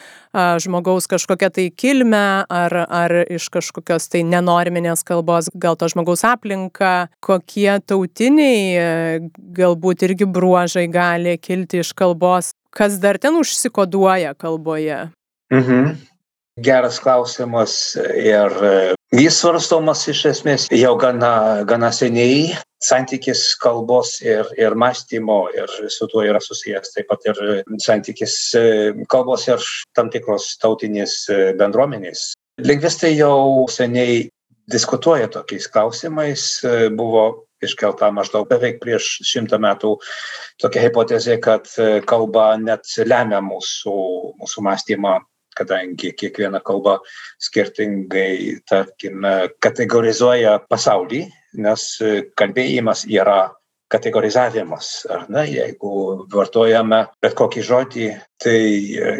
žmogaus 0.58 1.06
kažkokią 1.10 1.50
tai 1.54 1.66
kilmę 1.70 2.24
ar, 2.50 2.74
ar 2.82 3.14
iš 3.30 3.46
kažkokios 3.54 4.08
tai 4.10 4.24
nenorminės 4.26 5.04
kalbos, 5.06 5.52
gal 5.54 5.78
to 5.78 5.86
žmogaus 5.92 6.24
aplinka, 6.26 7.12
kokie 7.22 7.76
tautiniai 7.86 9.22
galbūt 9.54 10.02
irgi 10.08 10.26
bruožai 10.26 10.88
gali 10.90 11.36
kilti 11.38 11.84
iš 11.84 11.94
kalbos 11.94 12.50
kas 12.72 12.98
dar 13.00 13.18
ten 13.18 13.36
užsikoduoja 13.36 14.34
kalboje? 14.34 15.10
Mhm. 15.52 16.11
Geras 16.64 16.98
klausimas 17.02 17.74
ir 18.16 18.52
jis 19.12 19.38
svarstomas 19.40 20.04
iš 20.10 20.24
esmės 20.32 20.68
jau 20.72 20.94
gana, 21.00 21.62
gana 21.68 21.92
seniai. 21.94 22.52
Santykis 22.82 23.44
kalbos 23.62 24.16
ir, 24.26 24.48
ir 24.58 24.74
mąstymo 24.74 25.44
ir 25.54 25.70
su 25.94 26.08
tuo 26.10 26.24
yra 26.26 26.40
susijęs 26.42 26.96
taip 26.96 27.06
pat 27.12 27.28
ir 27.30 27.38
santykis 27.84 28.34
kalbos 29.12 29.46
ir 29.46 29.62
tam 29.94 30.10
tikros 30.10 30.56
tautinės 30.62 31.14
bendruomenės. 31.60 32.32
Lingvistai 32.58 33.12
jau 33.14 33.68
seniai 33.70 34.26
diskutuoja 34.72 35.30
tokiais 35.30 35.70
klausimais. 35.70 36.48
Buvo 36.98 37.46
iškelta 37.62 38.10
maždaug 38.14 38.48
beveik 38.50 38.80
prieš 38.82 39.20
šimtą 39.26 39.58
metų 39.62 39.94
tokia 40.62 40.86
hipotezė, 40.86 41.38
kad 41.42 41.68
e, 41.78 42.00
kalba 42.08 42.52
net 42.60 42.88
lemia 43.06 43.38
mūsų, 43.44 43.94
mūsų 44.42 44.64
mąstymą, 44.66 45.20
kadangi 45.56 46.12
kiekviena 46.18 46.60
kalba 46.64 46.98
skirtingai, 47.42 48.60
tarkime, 48.68 49.34
kategorizuoja 49.62 50.58
pasaulį, 50.70 51.24
nes 51.62 51.88
kalbėjimas 52.38 53.06
yra 53.10 53.40
kategorizavimas. 53.92 54.92
Ar 55.12 55.26
ne, 55.32 55.44
jeigu 55.50 56.24
vartojame 56.32 57.04
bet 57.22 57.36
kokį 57.38 57.66
žodį, 57.68 58.08
tai 58.40 58.56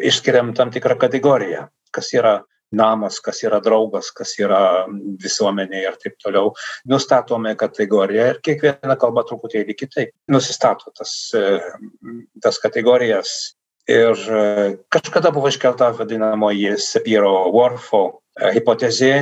išskiriam 0.09 0.55
tam 0.57 0.73
tikrą 0.73 0.97
kategoriją, 1.01 1.67
kas 1.93 2.13
yra 2.17 2.39
namas, 2.73 3.21
kas 3.21 3.43
yra 3.45 3.61
draugas, 3.61 4.11
kas 4.17 4.33
yra 4.41 4.87
visuomenė 5.23 5.83
ir 5.85 5.99
taip 6.01 6.17
toliau. 6.23 6.55
Nustatome 6.89 7.55
kategoriją 7.61 8.29
ir 8.33 8.41
kiekviena 8.45 8.97
kalba 9.01 9.27
truputėlį 9.29 9.77
kitaip 9.77 10.15
nusistato 10.33 10.93
tas, 10.97 11.13
tas 12.43 12.63
kategorijas. 12.63 13.53
Ir 13.91 14.15
e, 14.15 14.43
kažkada 14.93 15.33
buvo 15.35 15.51
iškelta 15.51 15.91
vadinamoji 15.99 16.77
Sapiro 16.79 17.33
Warfo 17.51 18.03
e, 18.39 18.53
hipotezė, 18.55 19.15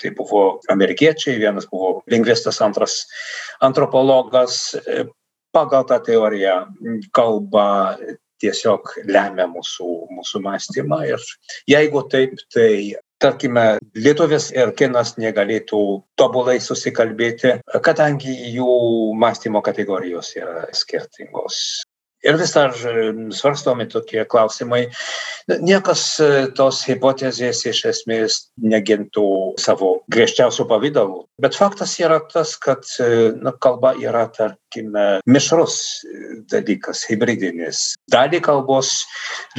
tai 0.00 0.10
buvo 0.16 0.60
amerikiečiai, 0.72 1.38
vienas 1.40 1.68
buvo 1.70 2.02
lingvistas, 2.10 2.60
antras 2.64 3.04
antropologas. 3.64 4.76
Pagal 5.54 5.86
tą 5.86 6.00
teoriją 6.02 6.64
kalba 7.14 7.96
tiesiog 8.42 8.90
lemia 9.06 9.46
mūsų, 9.48 9.88
mūsų 10.18 10.40
mąstymą. 10.44 11.00
Ir 11.14 11.22
jeigu 11.70 12.02
taip, 12.10 12.34
tai 12.52 12.98
tarkime, 13.22 13.78
lietuvis 13.96 14.50
ir 14.52 14.74
kinas 14.76 15.14
negalėtų 15.16 15.80
tobulai 16.18 16.58
susikalbėti, 16.60 17.56
kadangi 17.86 18.34
jų 18.58 18.68
mąstymo 19.20 19.62
kategorijos 19.64 20.34
yra 20.36 20.66
skirtingos. 20.76 21.84
Ir 22.24 22.38
vis 22.40 22.54
dar 22.56 22.72
svarstomi 23.36 23.84
tokie 23.92 24.22
klausimai. 24.24 24.86
Niekas 25.60 26.04
e, 26.24 26.28
tos 26.56 26.80
hipotezės 26.88 27.60
iš 27.68 27.82
esmės 27.90 28.38
negintų 28.64 29.26
savo 29.60 29.90
griežčiausių 30.12 30.64
pavydalų. 30.70 31.18
Bet 31.44 31.58
faktas 31.58 31.98
yra 32.00 32.22
tas, 32.32 32.54
kad 32.56 32.88
e, 33.02 33.34
na, 33.44 33.52
kalba 33.60 33.92
yra, 34.00 34.24
tarkime, 34.32 35.04
mišrus 35.28 35.76
e, 36.08 36.22
dalykas, 36.48 37.04
hybridinis. 37.10 37.82
Dalį 38.14 38.40
kalbos 38.48 38.94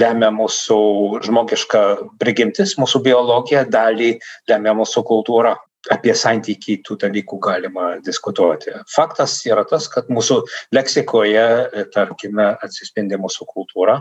lemia 0.01 0.31
mūsų 0.33 0.81
žmogiška 1.27 1.85
prigimtis, 2.17 2.79
mūsų 2.81 3.03
biologija, 3.05 3.67
dalį 3.69 4.15
lemia 4.49 4.73
mūsų 4.81 5.05
kultūra 5.05 5.53
apie 5.93 6.15
santykį 6.17 6.79
tų 6.85 6.97
dalykų 7.05 7.39
galima 7.43 7.87
diskutuoti. 8.05 8.73
Faktas 8.91 9.37
yra 9.47 9.65
tas, 9.69 9.87
kad 9.91 10.09
mūsų 10.11 10.41
leksikoje, 10.75 11.45
tarkime, 11.93 12.51
atsispindi 12.65 13.19
mūsų 13.21 13.47
kultūra, 13.51 13.99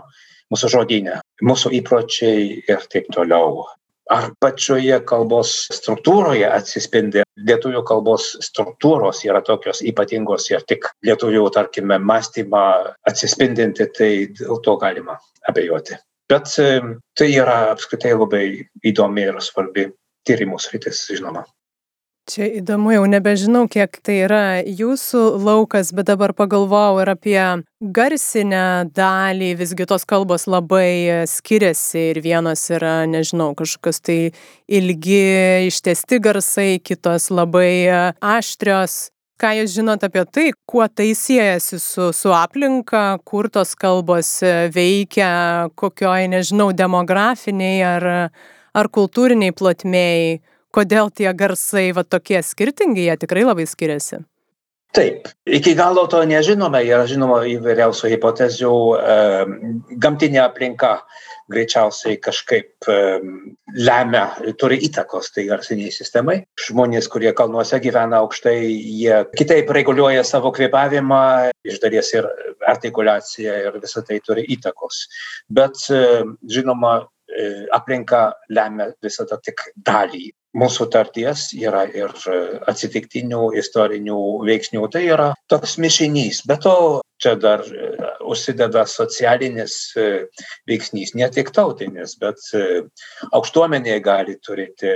mūsų 0.52 0.70
žodinė, 0.76 1.20
mūsų 1.44 1.74
įpročiai 1.80 2.62
ir 2.68 2.86
taip 2.92 3.10
toliau. 3.14 3.64
Ar 4.12 4.34
pačioje 4.36 4.98
kalbos 5.08 5.52
struktūroje 5.72 6.44
atsispindi 6.44 7.22
lietuvių 7.48 7.80
kalbos 7.88 8.34
struktūros 8.44 9.22
yra 9.24 9.40
tokios 9.44 9.80
ypatingos 9.80 10.50
ir 10.52 10.64
tik 10.68 10.90
lietuvių, 11.08 11.46
tarkime, 11.54 11.96
mąstymą 11.98 12.64
atsispindinti, 13.08 13.88
tai 13.96 14.10
dėl 14.36 14.60
to 14.64 14.76
galima 14.82 15.16
abejoti. 15.48 15.96
Bet 16.28 16.52
e, 16.60 16.68
tai 17.16 17.30
yra 17.32 17.56
apskritai 17.72 18.14
labai 18.16 18.44
įdomi 18.84 19.26
ir 19.28 19.40
svarbi 19.44 19.88
tyrimų 20.28 20.60
sritis, 20.60 21.02
žinoma. 21.12 21.44
Čia 22.24 22.46
įdomu, 22.56 22.88
jau 22.94 23.02
nebežinau, 23.04 23.66
kiek 23.68 23.98
tai 24.00 24.14
yra 24.24 24.44
jūsų 24.64 25.20
laukas, 25.44 25.90
bet 25.92 26.06
dabar 26.08 26.32
pagalvojau 26.32 27.02
ir 27.02 27.10
apie 27.12 27.40
garsinę 27.84 28.88
dalį, 28.96 29.50
visgi 29.58 29.84
tos 29.90 30.06
kalbos 30.08 30.46
labai 30.48 31.26
skiriasi 31.28 32.06
ir 32.14 32.22
vienos 32.24 32.62
yra, 32.72 33.02
nežinau, 33.04 33.50
kažkokios 33.58 34.00
tai 34.08 34.16
ilgi, 34.72 35.18
ištesti 35.68 36.20
garsai, 36.24 36.70
kitos 36.80 37.28
labai 37.28 37.92
aštrios. 38.24 39.10
Ką 39.36 39.52
jūs 39.58 39.76
žinot 39.76 40.08
apie 40.08 40.24
tai, 40.24 40.46
kuo 40.64 40.88
tai 40.88 41.10
siejasi 41.12 41.76
su, 41.76 42.08
su 42.16 42.32
aplinka, 42.32 43.18
kur 43.28 43.50
tos 43.52 43.76
kalbos 43.76 44.38
veikia, 44.72 45.68
kokioj, 45.76 46.24
nežinau, 46.38 46.72
demografiniai 46.72 47.84
ar, 47.84 48.10
ar 48.72 48.92
kultūriniai 48.96 49.52
plotmėjai? 49.52 50.53
Kodėl 50.74 51.10
tie 51.14 51.30
garsai 51.34 51.90
va 51.96 52.04
tokie 52.04 52.42
skirtingi, 52.42 53.06
jie 53.08 53.18
tikrai 53.24 53.46
labai 53.46 53.66
skiriasi. 53.70 54.24
Taip, 54.94 55.26
iki 55.42 55.72
galo 55.74 56.04
to 56.06 56.20
nežinome, 56.22 56.78
yra 56.86 57.02
žinoma 57.10 57.40
įvairiausių 57.50 58.12
hipotezių. 58.12 58.74
Gamtinė 60.04 60.38
aplinka 60.44 60.92
greičiausiai 61.50 62.20
kažkaip 62.22 62.86
lemia, 63.74 64.22
turi 64.60 64.78
įtakos 64.86 65.32
tai 65.34 65.48
garsiniai 65.48 65.90
sistemai. 65.96 66.36
Žmonės, 66.68 67.08
kurie 67.10 67.32
kalnuose 67.34 67.80
gyvena 67.82 68.22
aukštai, 68.22 68.54
jie 69.00 69.18
kitaip 69.34 69.74
reguliuoja 69.74 70.22
savo 70.28 70.54
kvėpavimą, 70.54 71.24
iš 71.66 71.82
dalies 71.82 72.12
ir 72.14 72.30
artikulaciją 72.70 73.58
ir 73.64 73.82
visą 73.82 74.04
tai 74.06 74.20
turi 74.22 74.46
įtakos. 74.54 75.02
Bet 75.58 75.82
žinoma, 76.54 76.94
e, 77.34 77.50
aplinka 77.74 78.28
lemia 78.54 78.92
visada 79.02 79.42
tik 79.42 79.72
dalį 79.74 80.28
mūsų 80.54 80.88
tarties 80.94 81.48
yra 81.58 81.84
ir 81.90 82.14
atsitiktinių 82.70 83.50
istorinių 83.60 84.20
veiksnių. 84.46 84.86
Tai 84.92 85.02
yra 85.06 85.30
toks 85.50 85.76
mišinys. 85.82 86.44
Be 86.48 86.58
to, 86.62 86.76
čia 87.22 87.34
dar 87.40 87.64
užsideda 88.30 88.84
socialinis 88.90 89.76
e, 90.00 90.06
veiksnys, 90.70 91.14
ne 91.18 91.28
tik 91.34 91.52
tautinis, 91.56 92.16
bet 92.20 92.40
e, 92.56 92.82
aukštuomenė 93.36 93.98
gali 94.04 94.38
turėti 94.44 94.92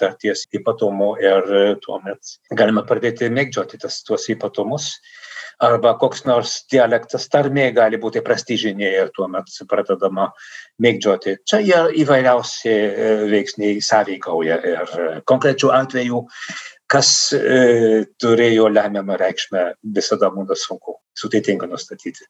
tarties 0.00 0.46
ypatumų 0.56 1.10
ir 1.24 1.50
tuomet 1.84 2.36
galima 2.56 2.84
pradėti 2.86 3.30
mėgdžioti 3.32 3.80
tas, 3.82 4.02
tuos 4.06 4.28
ypatumus 4.32 4.94
arba 5.60 5.92
koks 6.00 6.24
nors 6.24 6.54
dialektas 6.72 7.28
tarmė 7.32 7.68
gali 7.76 8.00
būti 8.00 8.22
prestižinė 8.24 8.90
ir 9.02 9.12
tuomet 9.16 9.52
pradedama 9.68 10.30
mėgdžioti. 10.82 11.36
Čia 11.48 11.60
jie 11.64 11.80
įvairiausi 12.04 12.72
e, 12.72 13.14
veiksniai 13.30 13.80
sąveikauja 13.84 14.60
ir 14.72 14.94
e, 14.96 15.08
konkrečių 15.28 15.72
atvejų, 15.76 16.22
kas 16.90 17.10
e, 17.36 18.04
turėjo 18.20 18.70
lemiamą 18.72 19.18
reikšmę, 19.20 19.66
visada 19.96 20.32
būna 20.34 20.56
sunku, 20.58 20.98
sudėtinga 21.20 21.68
nustatyti. 21.70 22.24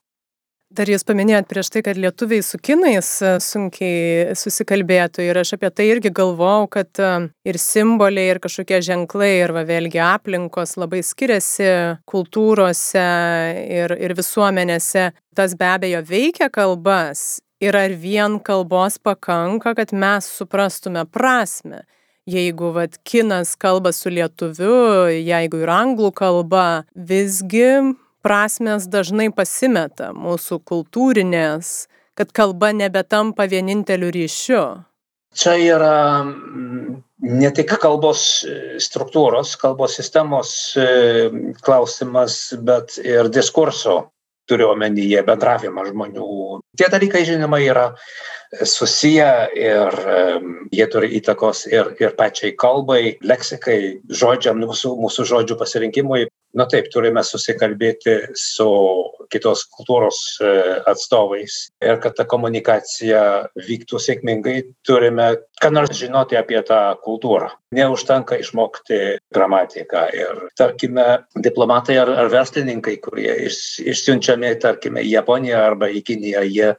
Dar 0.71 0.87
jūs 0.87 1.03
paminėjot 1.03 1.49
prieš 1.51 1.69
tai, 1.75 1.81
kad 1.83 1.99
lietuviai 1.99 2.45
su 2.47 2.59
kinais 2.63 3.09
e, 3.27 3.31
sunkiai 3.43 4.37
susikalbėtų 4.39 5.25
ir 5.27 5.41
aš 5.41 5.57
apie 5.57 5.67
tai 5.75 5.89
irgi 5.91 6.13
galvojau, 6.15 6.69
kad 6.71 7.01
e, 7.03 7.09
ir 7.51 7.57
simboliai, 7.59 8.29
ir 8.31 8.39
kažkokie 8.45 8.79
ženklai, 8.87 9.33
ir 9.41 9.51
va, 9.57 9.65
vėlgi 9.67 9.99
aplinkos 9.99 10.77
labai 10.79 11.01
skiriasi 11.03 11.67
kultūrose 12.07 13.03
ir, 13.67 13.97
ir 13.99 14.15
visuomenėse. 14.15 15.09
Tas 15.35 15.57
be 15.59 15.67
abejo 15.73 16.05
veikia 16.07 16.47
kalbas 16.55 17.41
ir 17.59 17.75
ar 17.75 17.91
vien 17.99 18.39
kalbos 18.39 19.01
pakanka, 19.03 19.75
kad 19.75 19.91
mes 19.91 20.29
suprastume 20.37 21.03
prasme. 21.11 21.83
Jeigu 22.31 22.71
vat, 22.77 22.95
kinas 23.03 23.57
kalba 23.59 23.91
su 23.97 24.13
lietuviu, 24.15 25.11
jeigu 25.11 25.65
ir 25.65 25.75
anglų 25.75 26.13
kalba, 26.15 26.85
visgi 26.95 27.91
prasmės 28.25 28.87
dažnai 28.91 29.31
pasimeta 29.35 30.11
mūsų 30.17 30.61
kultūrinės, 30.69 31.89
kad 32.19 32.33
kalba 32.37 32.73
nebetampa 32.77 33.47
vieninteliu 33.51 34.13
ryšiu. 34.15 34.63
Čia 35.41 35.55
yra 35.63 35.97
mm, 36.27 36.97
ne 37.41 37.51
tik 37.55 37.77
kalbos 37.81 38.23
struktūros, 38.83 39.55
kalbos 39.61 39.95
sistemos 40.01 40.55
e, 40.75 40.87
klausimas, 41.63 42.41
bet 42.67 42.99
ir 43.05 43.31
diskurso 43.31 44.11
turiu 44.51 44.73
omenyje 44.73 45.23
bendravimą 45.27 45.87
žmonių. 45.93 46.27
Tie 46.79 46.89
dalykai, 46.91 47.23
žinoma, 47.29 47.61
yra 47.63 47.87
susiję 48.67 49.31
ir 49.55 49.99
jie 50.75 50.87
turi 50.91 51.13
įtakos 51.21 51.67
ir, 51.71 51.93
ir 52.03 52.17
pačiai 52.19 52.57
kalbai, 52.59 53.17
leksikai, 53.23 53.79
žodžiam, 54.11 54.59
mūsų, 54.65 54.97
mūsų 55.05 55.27
žodžių 55.31 55.59
pasirinkimui. 55.61 56.27
Na 56.59 56.65
taip, 56.67 56.89
turime 56.91 57.23
susikalbėti 57.23 58.17
su 58.39 58.67
kitos 59.31 59.63
kultūros 59.71 60.19
e, 60.43 60.49
atstovais 60.91 61.59
ir 61.85 62.01
kad 62.03 62.17
ta 62.19 62.27
komunikacija 62.27 63.21
vyktų 63.69 64.01
sėkmingai, 64.03 64.57
turime 64.87 65.29
ką 65.63 65.71
nors 65.77 65.95
žinoti 65.95 66.39
apie 66.41 66.59
tą 66.67 66.81
kultūrą. 67.05 67.53
Neužtenka 67.77 68.41
išmokti 68.43 68.99
gramatiką 69.35 70.05
ir, 70.19 70.43
tarkime, 70.59 71.07
diplomatai 71.39 72.01
ar, 72.03 72.11
ar 72.25 72.33
verslininkai, 72.35 72.97
kurie 73.05 73.31
iš, 73.47 73.79
išsiunčiami, 73.95 74.57
tarkime, 74.59 75.07
į 75.07 75.15
Japoniją 75.21 75.63
arba 75.71 75.93
į 75.95 76.03
Kiniją, 76.11 76.43
jie 76.51 76.75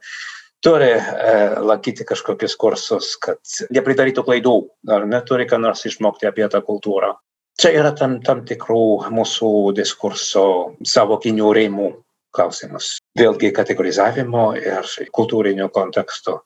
turi 0.62 0.92
e, 0.92 1.34
lankyti 1.64 2.04
kažkokius 2.12 2.60
kursus, 2.60 3.14
kad 3.24 3.40
nepridarytų 3.72 4.28
klaidų, 4.28 4.56
ar 4.92 5.08
neturi 5.08 5.48
ką 5.48 5.64
nors 5.64 5.88
išmokti 5.88 6.28
apie 6.28 6.44
tą 6.52 6.60
kultūrą 6.60 7.16
čia 7.60 7.72
yra 7.80 7.92
tam 7.98 8.20
tam 8.24 8.44
tikrų 8.48 8.84
mūsų 9.12 9.50
diskurso 9.76 10.44
savokinių 10.86 11.52
rėmų 11.58 11.90
klausimas. 12.32 12.96
Vėlgi 13.18 13.52
kategorizavimo 13.52 14.52
ir 14.56 14.88
kultūrinio 15.12 15.68
konteksto 15.72 16.40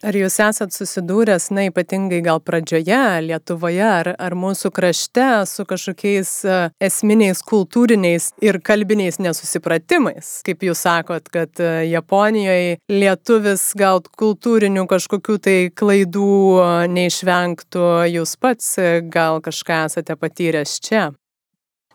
Ar 0.00 0.16
jūs 0.16 0.38
esat 0.40 0.72
susidūręs, 0.72 1.50
na, 1.52 1.66
ypatingai 1.68 2.22
gal 2.24 2.38
pradžioje 2.40 3.20
Lietuvoje 3.26 3.84
ar, 3.84 4.08
ar 4.16 4.32
mūsų 4.32 4.70
krašte 4.72 5.26
su 5.44 5.66
kažkokiais 5.68 6.30
e, 6.48 6.54
esminiais 6.88 7.42
kultūriniais 7.44 8.30
ir 8.40 8.62
kalbiniais 8.64 9.20
nesusipratimais? 9.20 10.32
Kaip 10.46 10.64
jūs 10.64 10.86
sakot, 10.86 11.28
kad 11.28 11.60
e, 11.60 11.84
Japonijoje 11.90 12.78
lietuvis 12.88 13.66
gal 13.76 14.00
kultūrinių 14.00 14.86
kažkokių 14.88 15.36
tai 15.44 15.58
klaidų 15.68 16.32
e, 16.64 16.68
neišvengtų, 16.96 17.86
jūs 18.16 18.38
pats 18.40 18.78
gal 19.12 19.44
kažką 19.44 19.84
esate 19.90 20.16
patyręs 20.16 20.80
čia? 20.80 21.10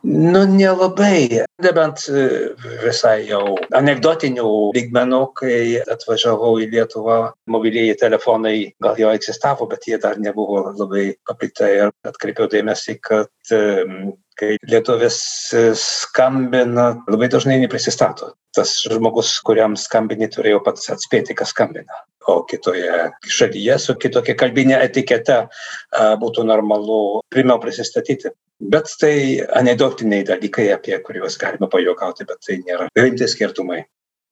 Nu 0.06 0.44
nelabai. 0.46 1.44
Nebent 1.63 2.04
e, 2.12 2.26
visai 2.84 3.26
jau 3.30 3.56
anekdotinių 3.78 4.50
lygmenų 4.76 5.22
kai 5.39 5.60
atvažiavau 5.96 6.58
į 6.62 6.70
lietuvą 6.74 7.18
mobilieji 7.52 7.98
telefonai 8.02 8.58
gal 8.84 9.00
jau 9.00 9.13
egzistavo 9.15 9.68
bet 9.72 9.88
jie 9.89 10.00
dar 10.02 10.20
nebuvo 10.22 10.65
labai 10.68 11.08
paplitę 11.28 11.72
ir 11.80 11.94
atkreipiau 12.08 12.50
dėmesį 12.52 13.00
kad 13.02 13.58
kai 14.36 14.56
lietuvis 14.68 15.18
skambina 15.80 16.89
labai 17.08 17.30
dažnai 17.32 17.62
neprisistato 17.63 18.34
tas 18.56 18.78
žmogus 18.88 19.32
kuriam 19.48 19.76
skambini 19.80 20.28
turėjo 20.32 20.62
pats 20.65 20.91
atspėti 20.94 21.36
kas 21.38 21.56
skambina 21.56 22.04
o 22.27 22.41
kitoje 22.49 23.09
šalyje 23.38 23.79
su 23.79 23.95
kitokia 24.01 24.35
kalbine 24.39 24.77
etikete 24.83 25.45
būtų 26.21 26.45
normalu 26.47 26.99
pirmiau 27.33 27.61
prisistatyti 27.63 28.31
bet 28.59 28.91
tai 29.01 29.15
anekdotiniai 29.61 30.25
dalykai 30.27 30.69
apie 30.75 30.99
kuriuos 31.03 31.38
galima 31.41 31.69
pajuokauti 31.71 32.27
bet 32.29 32.41
tai 32.47 32.61
nėra 32.63 32.89
rimti 32.95 33.27
skirtumai 33.29 33.83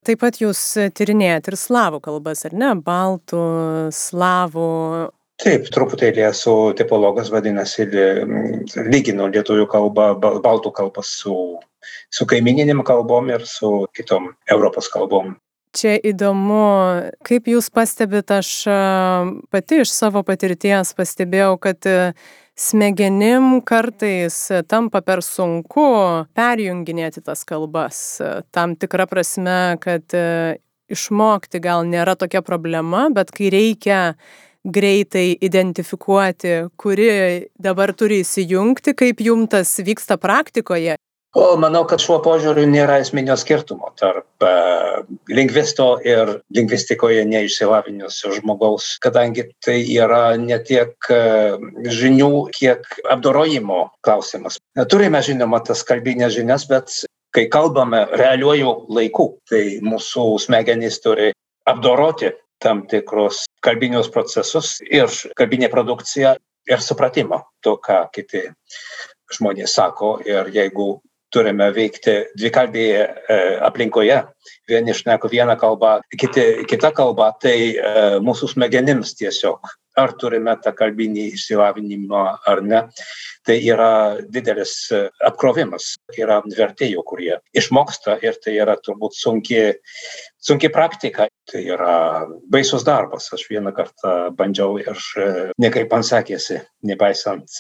Taip 0.03 0.19
pat 0.19 0.36
jūs 0.36 0.60
tyrinėjat 0.99 1.45
ir 1.47 1.56
slavų 1.56 2.01
kalbas, 2.03 2.41
ar 2.43 2.51
ne? 2.60 2.73
Baltų, 2.75 3.43
slavų, 3.95 4.65
taip 5.43 5.69
truputėlį 5.73 6.25
esu 6.29 6.53
tipologas 6.77 7.32
vadinasi 7.34 7.86
lyginu 8.88 9.29
lietuvių 9.34 9.67
kalbą 9.71 10.10
baltų 10.19 10.73
kalbą 10.75 11.03
su 11.08 11.36
su 12.13 12.27
kaimyninėm 12.29 12.84
kalbom 12.88 13.32
ir 13.34 13.43
su 13.47 13.88
kitom 13.97 14.32
Europos 14.51 14.88
kalbom. 14.93 15.36
Čia 15.74 15.96
įdomu, 16.06 16.66
kaip 17.26 17.48
jūs 17.50 17.72
pastebit, 17.74 18.30
aš 18.30 18.50
pati 19.50 19.80
iš 19.82 19.90
savo 19.90 20.22
patirties 20.22 20.92
pastebėjau, 20.94 21.56
kad 21.64 21.88
e, 21.90 22.12
smegenim 22.54 23.56
kartais 23.66 24.38
tampa 24.70 25.02
per 25.02 25.24
sunku 25.26 25.88
perjunginėti 26.38 27.24
tas 27.26 27.42
kalbas. 27.50 28.04
Tam 28.54 28.76
tikra 28.78 29.08
prasme, 29.10 29.80
kad 29.82 30.14
e, 30.14 30.62
išmokti 30.94 31.64
gal 31.64 31.88
nėra 31.90 32.14
tokia 32.22 32.44
problema, 32.46 33.08
bet 33.10 33.34
kai 33.34 33.50
reikia 33.54 34.02
greitai 34.64 35.34
identifikuoti, 35.42 36.54
kuri 36.78 37.10
dabar 37.58 37.96
turi 37.98 38.22
įsijungti, 38.22 38.94
kaip 38.94 39.26
jum 39.26 39.48
tas 39.50 39.74
vyksta 39.82 40.22
praktikoje. 40.22 41.00
O 41.34 41.56
manau, 41.58 41.82
kad 41.89 41.98
šiuo 41.98 42.19
požiūriu 42.22 42.67
nėra 42.69 43.00
esminio 43.02 43.34
skirtumo 43.41 43.88
tarp 43.98 44.46
uh, 44.46 45.00
lingvisto 45.34 45.96
ir 46.06 46.30
lingvistikoje 46.54 47.24
neišsilavinusio 47.26 48.36
žmogaus, 48.36 48.91
kadangi 49.02 49.48
tai 49.65 49.80
yra 49.96 50.36
ne 50.38 50.60
tiek 50.62 50.93
uh, 51.10 51.58
žinių, 51.89 52.30
kiek 52.54 52.86
apdorojimo 53.10 53.80
klausimas. 54.06 54.60
Turime, 54.93 55.24
žinoma, 55.26 55.63
tas 55.65 55.82
kalbinės 55.89 56.36
žinias, 56.38 56.67
bet 56.69 56.93
kai 57.34 57.48
kalbame 57.50 58.04
realiuoju 58.13 58.76
laiku, 58.93 59.32
tai 59.50 59.80
mūsų 59.82 60.28
smegenys 60.43 61.00
turi 61.02 61.32
apdoroti 61.65 62.30
tam 62.62 62.84
tikrus 62.91 63.48
kalbinius 63.65 64.12
procesus 64.13 64.76
ir 64.86 65.10
kalbinė 65.39 65.72
produkcija 65.74 66.36
ir 66.69 66.86
supratimo 66.86 67.41
to, 67.65 67.74
ką 67.82 68.04
kiti 68.13 68.46
žmonės 69.34 69.74
sako. 69.80 70.19
Ir 70.30 70.54
jeigu 70.54 71.00
turime 71.34 71.69
veikti 71.74 72.15
dvikalbėje 72.38 73.04
e, 73.04 73.38
aplinkoje, 73.65 74.19
vieni 74.69 74.96
šneka 74.96 75.30
vieną 75.32 75.56
kalbą, 75.60 75.98
kiti 76.19 76.65
kitą 76.69 76.93
kalbą, 76.96 77.32
tai 77.41 77.58
e, 77.74 77.93
mūsų 78.24 78.54
smegenims 78.54 79.15
tiesiog, 79.19 79.72
ar 80.00 80.13
turime 80.22 80.56
tą 80.62 80.74
kalbinį 80.78 81.28
išsilavinimą 81.34 82.24
ar 82.50 82.62
ne, 82.65 82.82
tai 83.46 83.58
yra 83.62 84.19
didelis 84.34 84.76
e, 84.93 85.04
apkrovimas. 85.26 85.93
Yra 86.17 86.39
vertėjų, 86.46 87.04
kurie 87.08 87.38
išmoksta 87.58 88.17
ir 88.26 88.38
tai 88.43 88.58
yra 88.62 88.78
turbūt 88.80 89.17
sunki, 89.17 89.63
sunki 90.41 90.72
praktika. 90.74 91.30
Tai 91.50 91.60
yra 91.60 91.96
baisus 92.48 92.86
darbas. 92.88 93.28
Aš 93.36 93.50
vieną 93.50 93.74
kartą 93.76 94.32
bandžiau 94.38 94.78
ir 94.80 95.00
nekaip 95.60 95.91
man 95.91 96.06
sekėsi, 96.08 96.62
nepaisant, 96.88 97.52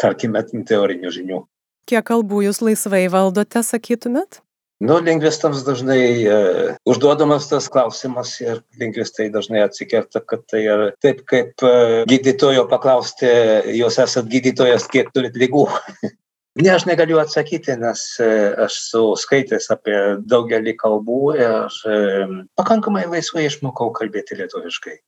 tarkime, 0.00 0.42
teorinių 0.66 1.12
žinių. 1.14 1.44
Kiek 1.86 2.02
kalbų 2.02 2.42
jūs 2.48 2.58
laisvai 2.66 3.04
valdote, 3.12 3.62
sakytumėt? 3.62 4.40
Nu, 4.82 4.98
lingvistams 5.00 5.62
dažnai 5.64 6.00
uh, 6.26 6.74
užduodamas 6.84 7.46
tas 7.48 7.68
klausimas 7.72 8.34
ir 8.42 8.58
lingvistai 8.80 9.30
dažnai 9.32 9.62
atsikerta, 9.64 10.20
kad 10.20 10.42
tai 10.50 10.66
yra 10.66 10.90
taip 11.00 11.22
kaip 11.30 11.64
uh, 11.64 12.02
gydytojo 12.10 12.66
paklausti, 12.68 13.30
jūs 13.78 13.96
esat 14.02 14.28
gydytojas, 14.34 14.84
kiek 14.92 15.14
turit 15.14 15.38
lygų. 15.40 15.64
ne, 16.60 16.74
aš 16.74 16.84
negaliu 16.90 17.22
atsakyti, 17.22 17.78
nes 17.80 18.04
uh, 18.20 18.66
aš 18.66 18.82
esu 18.82 19.06
skaitęs 19.22 19.70
apie 19.72 19.96
daugelį 20.28 20.76
kalbų 20.82 21.22
ir 21.38 21.80
uh, 21.88 22.38
pakankamai 22.60 23.06
laisvai 23.14 23.46
išmokau 23.46 23.94
kalbėti 23.96 24.42
lietuviškai, 24.42 24.98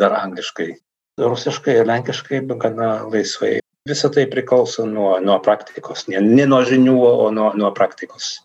dar 0.00 0.16
angliškai. 0.22 0.72
Rusiškai 1.18 1.80
ir 1.82 1.88
lenkiškai 1.90 2.46
gana 2.62 3.02
laisvai 3.10 3.58
visa 3.88 4.10
tai 4.12 4.26
priklauso 4.30 4.86
nuo, 4.86 5.16
nuo 5.24 5.38
praktikos, 5.44 6.06
ne, 6.12 6.20
ne 6.24 6.46
nuo 6.46 6.60
žinių, 6.66 6.98
o 6.98 7.30
nuo, 7.34 7.50
nuo 7.58 7.72
praktikos. 7.76 8.36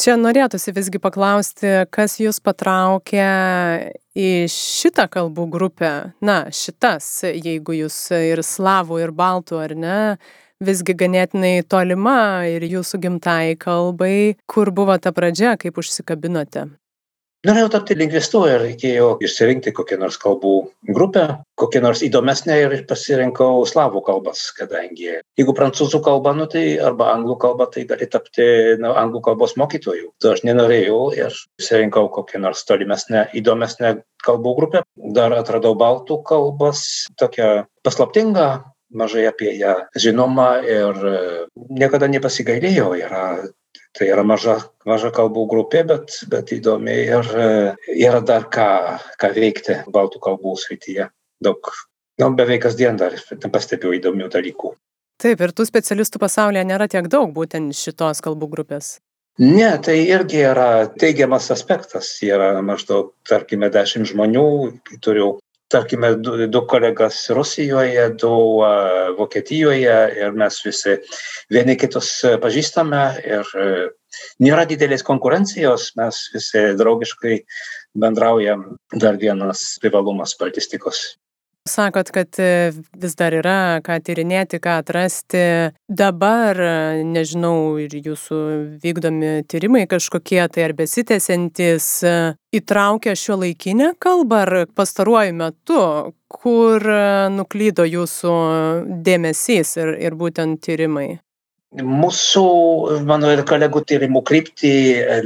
Čia 0.00 0.16
norėtųsi 0.18 0.72
visgi 0.74 0.98
paklausti, 0.98 1.68
kas 1.92 2.16
jūs 2.18 2.40
patraukė 2.42 3.26
į 4.18 4.30
šitą 4.50 5.04
kalbų 5.12 5.44
grupę, 5.52 5.90
na, 6.24 6.38
šitas, 6.50 7.06
jeigu 7.28 7.76
jūs 7.76 7.98
ir 8.16 8.42
slavų, 8.42 9.02
ir 9.04 9.12
baltų, 9.14 9.60
ar 9.62 9.76
ne, 9.78 9.98
visgi 10.64 10.96
ganėtinai 10.98 11.60
tolima 11.68 12.46
ir 12.50 12.64
jūsų 12.66 13.02
gimtai 13.04 13.54
kalbai, 13.60 14.34
kur 14.50 14.72
buvo 14.74 14.96
ta 14.98 15.12
pradžia, 15.14 15.54
kaip 15.60 15.78
užsikabinote? 15.78 16.70
Norėjau 17.48 17.72
tapti 17.76 17.96
lingvistu 17.98 18.44
ir 18.50 18.60
reikėjo 18.62 19.08
išsirinkti 19.24 19.74
kokią 19.76 20.00
nors 20.00 20.18
kalbų 20.20 20.54
grupę 20.96 21.26
kokią 21.60 21.82
nors 21.84 22.02
įdomesnę 22.06 22.56
ir 22.62 22.76
pasirinkau 22.88 23.64
slavų 23.68 24.02
kalbas 24.06 24.46
kadangi 24.56 25.10
jeigu 25.38 25.54
prancūzų 25.56 26.00
kalba 26.04 26.34
nu 26.36 26.46
tai 26.50 26.64
arba 26.78 27.10
anglų 27.14 27.36
kalba 27.42 27.68
tai 27.70 27.84
gali 27.90 28.08
tapti 28.10 28.46
na 28.80 28.94
anglų 29.00 29.22
kalbos 29.28 29.56
mokytoju. 29.60 30.12
To 30.22 30.34
aš 30.34 30.44
nenorėjau 30.46 31.00
ir 31.16 31.34
išsirinkau 31.60 32.08
kokią 32.14 32.42
nors 32.44 32.64
tolimesnę 32.68 33.28
įdomesnę 33.40 33.96
kalbų 34.24 34.54
grupę. 34.58 34.84
Dar 35.16 35.34
atradau 35.36 35.74
baltų 35.78 36.20
kalbas 36.26 36.84
tokią 37.20 37.66
paslaptingą 37.86 38.48
mažai 38.94 39.26
apie 39.26 39.52
ją 39.58 39.74
žinoma 39.98 40.48
ir 40.62 40.98
niekada 41.54 42.08
nepasigailėjau. 42.10 42.94
Yra 43.00 43.24
tai 43.94 44.10
yra 44.10 44.24
maža 44.26 44.58
maža 44.88 45.10
kalbų 45.14 45.46
grupė 45.50 45.84
bet 45.88 46.18
bet 46.30 46.52
įdomi 46.56 46.96
ir 47.06 47.30
yra 47.94 48.20
dar 48.20 48.48
ką 48.56 48.68
ką 49.20 49.32
veikti 49.36 49.80
baltų 49.94 50.22
kalbų 50.26 50.56
srityje. 50.60 51.08
Daug 51.44 51.70
nu 52.20 52.30
beveik 52.38 52.64
kasdien 52.66 52.98
dar 53.00 53.16
pastebiu 53.52 53.94
įdomių 53.98 54.30
dalykų. 54.32 54.74
Taip 55.22 55.40
ir 55.40 55.54
tų 55.54 55.66
specialistų 55.68 56.20
pasaulyje 56.22 56.64
nėra 56.66 56.88
tiek 56.90 57.06
daug 57.10 57.30
būtent 57.34 57.74
šitos 57.78 58.22
kalbų 58.24 58.50
grupės. 58.56 58.98
Ne, 59.38 59.70
tai 59.82 59.96
irgi 60.06 60.44
yra 60.46 60.86
teigiamas 60.94 61.48
aspektas. 61.50 62.12
Yra 62.22 62.60
maždaug, 62.62 63.10
tarkime, 63.26 63.66
dešimt 63.74 64.06
žmonių, 64.12 64.44
turiu 65.02 65.32
tarkime, 65.72 66.14
du, 66.20 66.46
du 66.46 66.62
kolegas 66.70 67.18
Rusijoje, 67.34 68.08
du 68.20 68.32
Vokietijoje 69.18 69.98
ir 70.20 70.36
mes 70.38 70.60
visi 70.66 70.96
vieni 71.52 71.76
kitus 71.80 72.10
pažįstame 72.42 73.02
ir 73.24 73.52
nėra 74.44 74.64
didelės 74.70 75.04
konkurencijos, 75.06 75.92
mes 75.98 76.20
visi 76.34 76.64
draugiškai 76.78 77.40
bendraujam. 78.04 78.74
Dar 78.94 79.18
vienas 79.20 79.66
privalumas 79.82 80.36
baltistikos. 80.40 81.04
Sakot, 81.68 82.10
kad 82.10 82.28
e, 82.38 82.72
vis 82.92 83.14
dar 83.16 83.32
yra 83.32 83.80
ką 83.80 83.94
tyrinėti, 84.04 84.58
ką 84.60 84.74
atrasti. 84.82 85.44
Dabar, 85.88 86.60
e, 86.60 87.00
nežinau, 87.08 87.78
ir 87.80 87.94
jūsų 88.04 88.40
vykdomi 88.82 89.30
tyrimai 89.48 89.86
kažkokie, 89.88 90.42
tai 90.52 90.66
ar 90.66 90.76
besitęsiantis, 90.76 91.88
e, 92.04 92.14
įtraukia 92.60 93.16
šio 93.16 93.38
laikinę 93.46 93.94
kalbą, 93.96 94.42
ar 94.44 94.68
pastaruoju 94.76 95.38
metu, 95.40 95.80
kur 96.28 96.84
nuklydo 97.32 97.88
jūsų 97.88 98.34
dėmesys 99.08 99.78
ir, 99.80 99.96
ir 100.04 100.20
būtent 100.20 100.60
tyrimai? 100.68 101.14
Mūsų, 101.74 102.42
mano 103.02 103.32
ir 103.34 103.40
kolegų 103.48 103.80
tyrimų 103.90 104.20
kryptį 104.28 104.72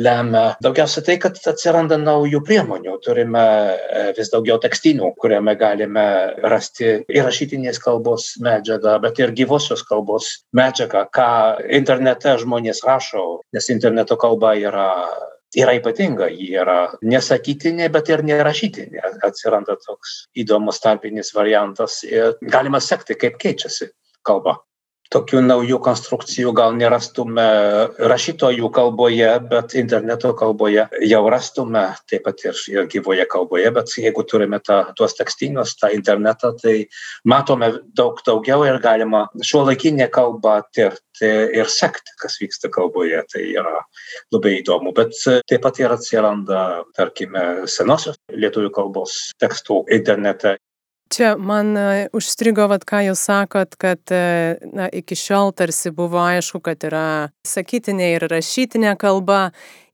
lemia 0.00 0.54
daugiausia 0.64 1.02
tai, 1.04 1.18
kad 1.20 1.36
atsiranda 1.50 1.98
naujų 2.00 2.40
priemonių. 2.46 2.94
Turime 3.04 3.42
e, 3.76 4.04
vis 4.16 4.30
daugiau 4.32 4.56
tekstynų, 4.62 5.10
kuriame 5.20 5.52
galime 5.60 6.04
rasti 6.48 7.02
ir 7.04 7.26
rašytinės 7.26 7.80
kalbos 7.84 8.30
medžiagą, 8.40 8.96
bet 9.02 9.20
ir 9.20 9.34
gyvosios 9.36 9.84
kalbos 9.84 10.30
medžiagą, 10.56 11.04
ką 11.12 11.32
internete 11.80 12.38
žmonės 12.40 12.80
rašo, 12.86 13.26
nes 13.52 13.68
interneto 13.74 14.16
kalba 14.16 14.54
yra 14.56 14.92
yra 15.56 15.74
ypatinga, 15.78 16.28
ji 16.32 16.50
yra 16.60 16.78
nesakytinė, 17.00 17.88
bet 17.92 18.08
ir 18.12 18.24
nerašytinė. 18.24 19.04
Atsiranda 19.24 19.76
toks 19.84 20.22
įdomus 20.36 20.80
tarpinis 20.84 21.32
variantas 21.36 22.02
ir 22.08 22.36
galima 22.40 22.80
sekti, 22.84 23.16
kaip 23.20 23.36
keičiasi 23.40 23.88
kalba 24.24 24.58
tokių 25.12 25.40
naujų 25.46 25.78
konstrukcijų 25.84 26.52
gal 26.56 26.74
nerastume 26.76 27.46
rašytojų 28.12 28.68
kalboje, 28.74 29.30
bet 29.48 29.74
interneto 29.80 30.34
kalboje 30.36 30.84
jau 31.08 31.22
rastume, 31.32 31.84
taip 32.10 32.26
pat 32.26 32.44
ir, 32.44 32.60
ir 32.72 32.88
gyvoje 32.92 33.24
kalboje, 33.30 33.70
bet 33.74 33.94
jeigu 34.04 34.24
turime 34.28 34.60
tą, 34.64 34.82
tuos 34.98 35.16
tekstinius, 35.18 35.76
tą 35.80 35.92
internetą, 35.96 36.52
tai 36.60 36.76
matome 37.28 37.72
daug 37.96 38.20
daugiau 38.26 38.66
ir 38.68 38.80
galima 38.84 39.26
šiuo 39.40 39.64
laikinė 39.70 40.10
kalba 40.12 40.60
tirti 40.76 41.32
ir 41.56 41.72
sekti, 41.72 42.14
kas 42.20 42.38
vyksta 42.42 42.70
kalboje. 42.72 43.24
Tai 43.32 43.42
yra 43.48 43.82
labai 44.34 44.58
įdomu, 44.60 44.92
bet 44.96 45.16
taip 45.24 45.64
pat 45.64 45.80
ir 45.80 45.92
atsiranda, 45.96 46.84
tarkime, 46.96 47.66
senosios 47.70 48.20
lietuvių 48.32 48.72
kalbos 48.76 49.18
tekstų 49.40 49.82
internete 49.96 50.58
Čia 51.08 51.36
man 51.40 51.76
e, 51.76 52.08
užstrigo, 52.12 52.66
vat, 52.68 52.84
ką 52.88 53.00
jūs 53.06 53.22
sakot, 53.30 53.76
kad 53.80 54.12
e, 54.12 54.58
na, 54.76 54.88
iki 54.92 55.16
šiol 55.16 55.54
tarsi 55.56 55.92
buvo 55.94 56.20
aišku, 56.20 56.60
kad 56.64 56.84
yra 56.84 57.30
sakytinė 57.48 58.10
ir 58.16 58.26
rašytinė 58.28 58.92
kalba. 59.00 59.48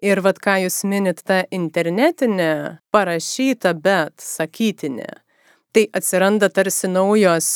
Ir 0.05 0.21
vat, 0.25 0.41
ką 0.43 0.59
jūs 0.65 0.83
minit, 0.91 1.23
ta 1.25 1.45
internetinė, 1.55 2.81
parašyta, 2.93 3.77
bet 3.79 4.19
sakytinė. 4.21 5.13
Tai 5.75 5.87
atsiranda 5.97 6.51
tarsi 6.53 6.91
naujos, 6.91 7.49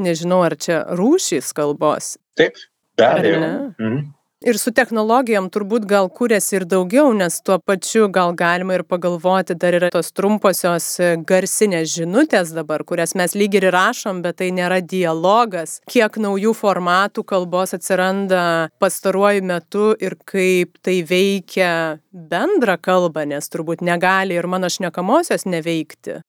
nežinau, 0.00 0.42
ar 0.46 0.58
čia 0.60 0.84
rūšys 0.98 1.50
kalbos. 1.56 2.16
Taip, 2.38 2.60
be 2.96 3.08
abejo. 3.08 3.40
Mhm. 3.78 4.06
Ir 4.46 4.54
su 4.54 4.70
technologijom 4.70 5.48
turbūt 5.50 5.82
gal 5.90 6.06
kūrėsi 6.14 6.60
ir 6.60 6.64
daugiau, 6.70 7.08
nes 7.10 7.40
tuo 7.42 7.56
pačiu 7.58 8.04
gal 8.14 8.30
galima 8.38 8.76
ir 8.76 8.84
pagalvoti, 8.86 9.56
dar 9.58 9.74
yra 9.74 9.88
tos 9.90 10.12
trumposios 10.14 10.86
e, 11.02 11.08
garsinės 11.26 11.90
žinutės 11.96 12.52
dabar, 12.54 12.84
kurias 12.86 13.16
mes 13.18 13.34
lyg 13.34 13.56
ir 13.58 13.66
rašom, 13.74 14.20
bet 14.22 14.38
tai 14.38 14.52
nėra 14.54 14.78
dialogas. 14.78 15.80
Kiek 15.90 16.20
naujų 16.22 16.54
formatų 16.54 17.26
kalbos 17.26 17.74
atsiranda 17.74 18.44
pastaruoju 18.78 19.42
metu 19.42 19.90
ir 19.98 20.14
kaip 20.22 20.78
tai 20.86 21.00
veikia 21.02 21.98
bendrą 22.14 22.78
kalbą, 22.78 23.26
nes 23.26 23.50
turbūt 23.50 23.82
negali 23.82 24.38
ir 24.38 24.46
mano 24.46 24.70
šnekamosios 24.70 25.50
neveikti. 25.50 26.20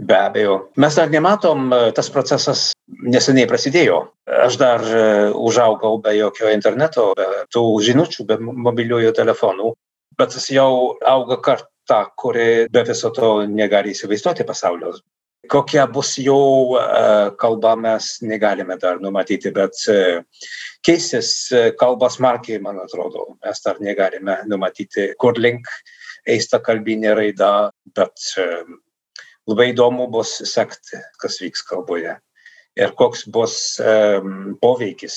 Be 0.00 0.16
abejo. 0.16 0.70
Mes 0.80 0.94
dar 0.96 1.10
nematom, 1.12 1.68
e, 1.74 1.90
tas 1.92 2.08
procesas 2.12 2.70
neseniai 2.88 3.48
prasidėjo. 3.50 3.98
Aš 4.46 4.56
dar 4.60 4.84
e, 4.86 5.02
užaugau 5.36 5.98
be 6.00 6.14
jokio 6.16 6.48
interneto, 6.54 7.10
be 7.18 7.26
tų 7.52 7.64
žinučių, 7.84 8.26
be 8.30 8.38
mobiliųjų 8.40 9.12
telefonų, 9.18 9.74
bet 10.16 10.38
jis 10.38 10.48
jau 10.56 10.70
auga 11.04 11.40
karta, 11.44 12.00
kuri 12.16 12.66
be 12.72 12.84
viso 12.88 13.12
to 13.12 13.32
negali 13.50 13.92
įsivaizduoti 13.92 14.48
pasaulio. 14.48 14.94
Kokia 15.50 15.84
bus 15.92 16.16
jo 16.22 16.40
e, 16.80 16.82
kalba, 17.40 17.76
mes 17.76 18.10
negalime 18.24 18.80
dar 18.80 19.00
numatyti, 19.04 19.52
bet 19.52 19.84
keisis 20.86 21.32
kalba 21.80 22.08
smarkiai, 22.08 22.60
man 22.64 22.80
atrodo. 22.80 23.34
Mes 23.44 23.66
dar 23.66 23.80
negalime 23.84 24.40
numatyti, 24.48 25.10
kur 25.20 25.36
link 25.36 25.68
eis 26.28 26.48
ta 26.48 26.60
kalbinė 26.64 27.18
raida, 27.18 27.50
bet 27.96 28.30
labai 29.50 29.70
įdomu 29.74 30.08
bus 30.12 30.38
sekti, 30.48 31.00
kas 31.20 31.40
vyks 31.42 31.64
kalboje 31.66 32.16
ir 32.78 32.92
koks 32.98 33.26
bus 33.32 33.54
um, 33.82 34.56
poveikis 34.62 35.16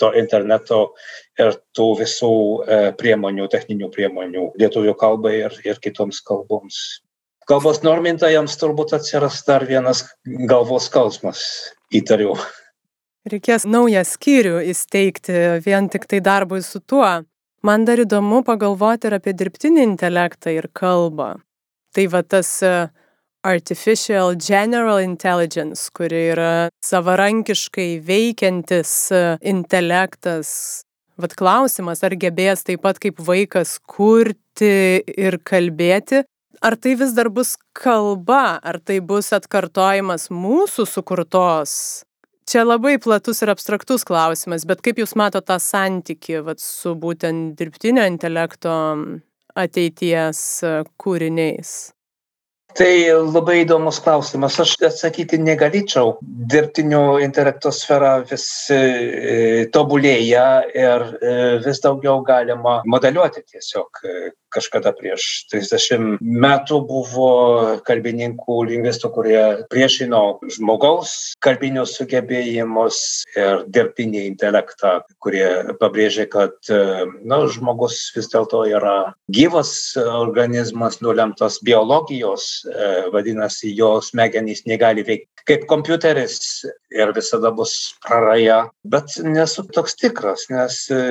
to 0.00 0.12
interneto 0.18 0.94
ir 1.40 1.56
tų 1.76 1.88
visų 2.00 2.32
uh, 2.32 2.88
priemonių, 2.98 3.48
techninių 3.52 3.90
priemonių 3.94 4.48
lietuvių 4.60 4.94
kalbai 4.98 5.36
ir, 5.44 5.58
ir 5.66 5.80
kitoms 5.82 6.22
kalboms. 6.26 7.02
Kalbos 7.50 7.82
normintojams 7.82 8.54
turbūt 8.58 8.94
atsiras 8.96 9.40
dar 9.46 9.66
vienas 9.66 10.04
galvos 10.48 10.86
skausmas, 10.86 11.42
įtariu. 11.90 12.36
Reikės 13.28 13.66
naują 13.66 14.02
skyrių 14.06 14.62
įsteigti 14.70 15.60
vien 15.62 15.88
tik 15.90 16.06
tai 16.10 16.22
darbui 16.22 16.62
su 16.62 16.80
tuo. 16.80 17.22
Man 17.62 17.84
dar 17.86 18.00
įdomu 18.02 18.40
pagalvoti 18.46 19.06
ir 19.06 19.18
apie 19.18 19.34
dirbtinį 19.38 19.84
intelektą 19.92 20.54
ir 20.54 20.66
kalbą. 20.74 21.36
Tai 21.94 22.06
va 22.10 22.22
tas 22.26 22.50
uh, 22.66 22.88
Artificial 23.42 24.34
General 24.36 25.00
Intelligence, 25.02 25.90
kuri 25.90 26.28
yra 26.30 26.70
savarankiškai 26.86 27.98
veikiantis 28.06 28.92
e, 29.10 29.22
intelektas. 29.50 30.84
Vat 31.18 31.34
klausimas, 31.36 32.04
ar 32.06 32.14
gebės 32.14 32.62
taip 32.62 32.84
pat 32.86 33.00
kaip 33.02 33.18
vaikas 33.18 33.76
kurti 33.90 35.02
ir 35.02 35.40
kalbėti, 35.42 36.22
ar 36.62 36.76
tai 36.78 36.94
vis 37.00 37.14
dar 37.16 37.28
bus 37.34 37.56
kalba, 37.74 38.60
ar 38.62 38.78
tai 38.78 39.00
bus 39.02 39.32
atkartojimas 39.34 40.28
mūsų 40.30 40.86
sukurtos. 40.86 41.74
Čia 42.46 42.62
labai 42.62 42.94
platus 43.02 43.42
ir 43.42 43.50
abstraktus 43.50 44.06
klausimas, 44.06 44.66
bet 44.66 44.82
kaip 44.86 45.02
Jūs 45.02 45.16
matote 45.18 45.50
tą 45.50 45.58
santyki 45.62 46.38
vat, 46.46 46.62
su 46.62 46.94
būtent 46.94 47.58
dirbtinio 47.58 48.06
intelekto 48.06 48.76
ateities 49.58 50.44
e, 50.62 50.72
kūriniais? 51.02 51.74
Tai 52.78 52.92
labai 53.34 53.62
įdomus 53.62 53.98
klausimas. 54.04 54.56
Aš 54.62 54.74
atsakyti 54.88 55.38
negalėčiau. 55.42 56.14
Dirbtinio 56.52 57.18
intelekto 57.24 57.72
sfera 57.74 58.14
vis 58.28 58.46
e, 58.72 59.66
tobulėja 59.74 60.46
ir 60.72 61.04
e, 61.20 61.34
vis 61.66 61.82
daugiau 61.84 62.22
galima 62.24 62.80
modeliuoti 62.88 63.44
tiesiog. 63.44 64.00
E, 64.52 64.58
kažkada 64.58 64.92
prieš 64.92 65.46
30 65.52 66.18
metų 66.20 66.80
buvo 66.88 67.28
kalbininkų, 67.86 68.58
lingvistų, 68.68 69.10
kurie 69.14 69.42
priešino 69.72 70.22
žmogaus 70.52 71.32
kalbinius 71.42 71.96
sugebėjimus 71.98 73.24
ir 73.36 73.64
dirbtinį 73.72 74.26
intelektą, 74.28 75.00
kurie 75.22 75.74
pabrėžė, 75.80 76.28
kad 76.30 76.54
na, 77.24 77.40
žmogus 77.48 78.12
vis 78.16 78.28
dėlto 78.32 78.64
yra 78.68 79.14
gyvas 79.32 79.96
organizmas, 79.98 81.00
nulemtas 81.04 81.58
biologijos 81.64 82.62
E, 82.82 83.10
vadinasi, 83.12 83.72
jo 83.76 83.88
smegenys 84.04 84.64
negali 84.66 85.04
veikti 85.06 85.31
kaip 85.48 85.66
kompiuteris 85.70 86.38
ir 86.94 87.12
visada 87.16 87.50
bus 87.54 87.74
praraja. 88.04 88.64
Bet 88.84 89.16
nesu 89.24 89.64
toks 89.74 89.96
tikras, 89.98 90.46
nes 90.52 90.78
e, 90.90 91.02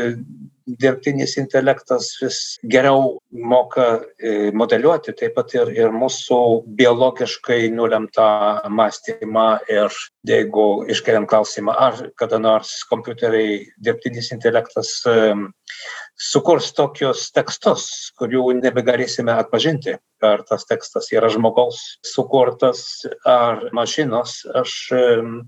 dirbtinis 0.82 1.36
intelektas 1.42 2.14
vis 2.22 2.40
geriau 2.72 3.18
moka 3.32 3.88
e, 4.20 4.52
modeliuoti 4.56 5.16
taip 5.20 5.36
pat 5.36 5.56
ir, 5.58 5.74
ir 5.76 5.96
mūsų 5.96 6.40
biologiškai 6.80 7.64
nulemtą 7.76 8.30
mąstymą. 8.70 9.48
Ir 9.72 10.02
jeigu 10.28 10.86
iškeliam 10.92 11.26
klausimą, 11.30 11.74
ar 11.74 11.98
kada 12.20 12.40
nors 12.42 12.84
kompiuteriai 12.90 13.66
dirbtinis 13.82 14.32
intelektas 14.36 15.02
sukurs 16.22 16.70
tokius 16.78 17.30
tekstus, 17.34 18.14
kurių 18.20 18.52
nebegalėsime 18.62 19.34
atpažinti. 19.34 19.98
Ar 20.22 20.44
tas 20.46 20.68
tekstas 20.70 21.10
yra 21.16 21.32
žmogaus 21.34 21.80
sukurtas 22.06 23.02
ar 23.26 23.72
mašinos, 23.74 24.44
aš 24.62 24.76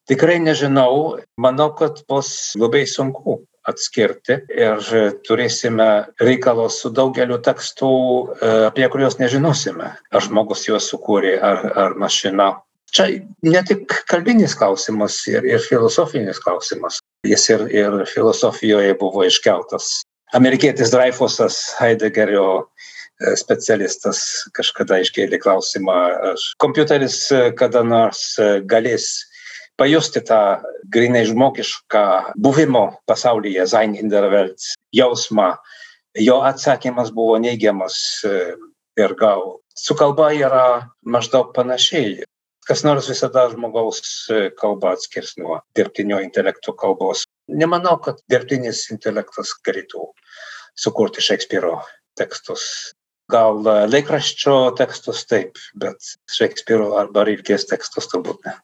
tikrai 0.09 0.39
nežinau. 0.41 1.19
Manau, 1.37 1.69
kad 1.77 2.01
bus 2.09 2.55
labai 2.57 2.87
sunku 2.89 3.43
atskirti 3.69 4.39
ir 4.51 4.81
turėsime 5.27 5.89
reikalo 6.21 6.67
su 6.73 6.91
daugeliu 6.91 7.37
tekstų, 7.43 7.93
e, 8.35 8.51
apie 8.67 8.89
kuriuos 8.91 9.19
nežinosime. 9.21 9.93
Ar 10.11 10.25
žmogus 10.25 10.67
juos 10.67 10.89
sukūrė, 10.91 11.37
ar, 11.39 11.65
ar 11.85 11.95
mašina. 11.99 12.49
Čia 12.93 13.07
ne 13.41 13.61
tik 13.65 13.93
kalbinis 14.09 14.53
klausimas 14.57 15.17
ir, 15.29 15.45
ir 15.49 15.61
filosofinis 15.65 16.37
klausimas. 16.43 16.99
Jis 17.25 17.47
ir, 17.49 17.63
ir 17.73 17.95
filosofijoje 18.09 18.93
buvo 18.99 19.23
iškeltas. 19.25 20.03
Amerikietis 20.37 20.91
Dreyfusas 20.93 21.57
Heideggerio 21.79 22.45
e, 22.61 23.33
specialistas 23.39 24.19
kažkada 24.53 24.99
iškėlė 25.01 25.39
klausimą, 25.41 25.95
ar 26.29 26.43
kompiuteris 26.61 27.17
e, 27.33 27.43
kada 27.57 27.81
nors 27.85 28.21
e, 28.37 28.59
galės 28.69 29.07
pajusti 29.81 30.21
tą 30.27 30.41
grinai 30.93 31.23
žmogišką 31.29 32.05
buvimo 32.45 32.83
pasaulyje, 33.09 33.65
sein 33.73 33.95
in 33.97 34.13
der 34.13 34.29
Welt 34.29 34.69
jausmą. 34.93 35.55
Jo 36.21 36.43
atsakymas 36.45 37.09
buvo 37.09 37.39
neigiamas 37.41 37.97
ir 39.01 39.15
gal 39.17 39.47
su 39.73 39.97
kalba 39.97 40.29
yra 40.37 40.91
maždaug 41.01 41.49
panašiai 41.55 42.21
kas 42.67 42.83
nors 42.87 43.09
visada 43.11 43.45
žmogaus 43.51 44.01
e, 44.31 44.49
kalbą 44.59 44.93
atskirs 44.95 45.35
nuo 45.39 45.59
dirbtinio 45.77 46.19
intelekto 46.23 46.73
kalbos. 46.79 47.25
Nemanau, 47.47 47.97
kad 48.03 48.21
dirbtinis 48.31 48.85
intelektas 48.93 49.53
galėtų 49.67 50.09
sukurti 50.79 51.23
Šekspyro 51.23 51.77
tekstus. 52.19 52.65
Gal 53.31 53.63
e, 53.67 53.79
laikraščio 53.91 54.57
tekstus 54.79 55.25
taip, 55.29 55.59
bet 55.79 56.13
Šekspyro 56.31 56.93
arba 56.99 57.25
Rilkės 57.29 57.67
tekstus 57.69 58.11
turbūt 58.11 58.47
ne. 58.47 58.59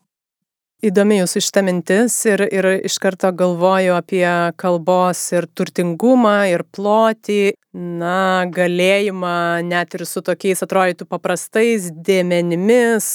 Įdomi 0.80 1.18
jūsų 1.18 1.42
šitą 1.44 1.60
mintis 1.68 2.14
ir, 2.24 2.40
ir 2.56 2.66
iš 2.88 2.96
karto 3.04 3.34
galvoju 3.36 3.98
apie 3.98 4.24
kalbos 4.56 5.26
ir 5.36 5.50
turtingumą, 5.52 6.38
ir 6.54 6.64
plotį, 6.72 7.52
na, 7.76 8.48
galėjimą 8.48 9.60
net 9.68 10.00
ir 10.00 10.06
su 10.08 10.24
tokiais 10.24 10.64
atrodytų 10.64 11.10
paprastais 11.12 11.92
dėmenimis 11.92 13.10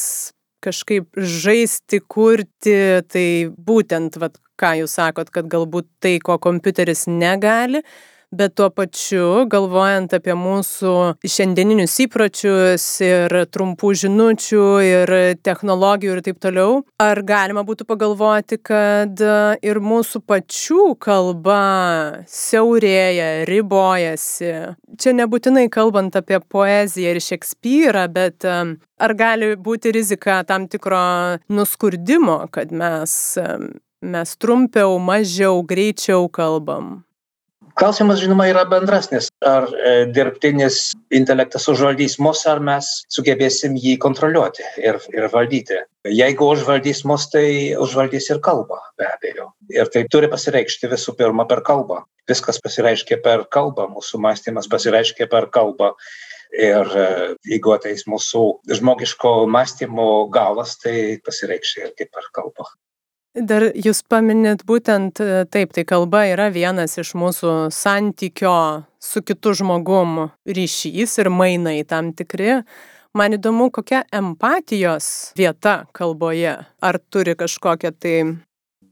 kažkaip 0.64 1.10
žaisti, 1.16 2.00
kurti, 2.10 2.76
tai 3.10 3.26
būtent, 3.68 4.18
vat, 4.22 4.40
ką 4.60 4.74
jūs 4.80 4.96
sakot, 4.98 5.30
kad 5.34 5.48
galbūt 5.50 5.88
tai, 6.02 6.16
ko 6.24 6.38
kompiuteris 6.42 7.06
negali, 7.10 7.84
bet 8.36 8.54
tuo 8.58 8.68
pačiu, 8.74 9.44
galvojant 9.50 10.12
apie 10.16 10.34
mūsų 10.38 10.94
šiandieninius 11.22 11.94
įpročius 12.04 12.86
ir 13.04 13.34
trumpų 13.54 13.92
žinučių 14.02 14.64
ir 14.84 15.12
technologijų 15.44 16.16
ir 16.16 16.22
taip 16.26 16.40
toliau, 16.42 16.82
ar 17.02 17.22
galima 17.26 17.64
būtų 17.66 17.86
pagalvoti, 17.88 18.58
kad 18.58 19.22
ir 19.64 19.80
mūsų 19.84 20.24
pačių 20.28 20.88
kalba 21.02 21.62
siaurėja, 22.30 23.30
ribojasi. 23.50 24.52
Čia 25.00 25.16
nebūtinai 25.22 25.68
kalbant 25.72 26.18
apie 26.18 26.38
poeziją 26.40 27.14
ir 27.14 27.22
Šekspyrą, 27.24 28.04
bet 28.14 28.44
ar 28.44 29.16
gali 29.18 29.54
būti 29.56 29.94
rizika 29.94 30.42
tam 30.46 30.68
tikro 30.70 31.40
nuskurdimo, 31.50 32.44
kad 32.54 32.74
mes 32.74 33.16
mes 34.04 34.36
trumpiau, 34.36 34.98
mažiau, 35.00 35.62
greičiau 35.64 36.28
kalbam. 36.28 37.04
Klausimas, 37.74 38.20
žinoma, 38.22 38.44
yra 38.46 38.62
bendresnis. 38.70 39.26
Ar 39.42 39.64
e, 39.74 39.92
dirbtinis 40.14 40.92
intelektas 41.14 41.66
užvaldys 41.72 42.20
mus, 42.22 42.44
ar 42.46 42.60
mes 42.62 42.90
sugebėsim 43.10 43.74
jį 43.74 43.96
kontroliuoti 44.04 44.62
ir, 44.78 45.00
ir 45.10 45.26
valdyti. 45.32 45.80
Jeigu 46.06 46.46
užvaldys 46.54 47.02
mus, 47.10 47.26
tai 47.32 47.48
užvaldys 47.80 48.30
ir 48.30 48.38
kalbą, 48.44 48.78
be 49.00 49.08
abejo. 49.10 49.48
Ir 49.74 49.90
tai 49.90 50.04
turi 50.12 50.30
pasireikšti 50.30 50.92
visų 50.92 51.16
pirma 51.18 51.48
per 51.50 51.64
kalbą. 51.66 52.04
Viskas 52.30 52.62
pasireiškia 52.62 53.18
per 53.26 53.42
kalbą, 53.50 53.88
mūsų 53.96 54.22
mąstymas 54.22 54.70
pasireiškia 54.70 55.26
per 55.32 55.50
kalbą. 55.54 55.90
Ir 56.54 56.94
e, 56.94 57.08
jeigu 57.50 57.74
ateis 57.74 58.06
mūsų 58.06 58.44
žmogiško 58.78 59.34
mąstymo 59.50 60.08
galas, 60.30 60.78
tai 60.78 61.18
pasireikš 61.26 61.76
ir 61.82 61.94
kaip 61.98 62.14
per 62.14 62.30
kalbą. 62.38 62.70
Dar 63.34 63.64
jūs 63.74 64.04
paminit 64.06 64.60
būtent 64.62 65.18
e, 65.18 65.42
taip, 65.50 65.72
tai 65.74 65.82
kalba 65.82 66.20
yra 66.30 66.52
vienas 66.54 66.94
iš 67.02 67.16
mūsų 67.18 67.54
santykio 67.74 68.86
su 69.02 69.22
kitu 69.26 69.56
žmogum 69.58 70.28
ryšys 70.46 71.18
ir 71.18 71.32
mainai 71.34 71.80
tam 71.82 72.12
tikri. 72.14 72.60
Man 73.14 73.34
įdomu, 73.34 73.72
kokia 73.74 74.04
empatijos 74.14 75.34
vieta 75.34 75.80
kalboje. 75.90 76.60
Ar 76.78 77.00
turi 77.10 77.34
kažkokią 77.34 77.90
tai 77.98 78.16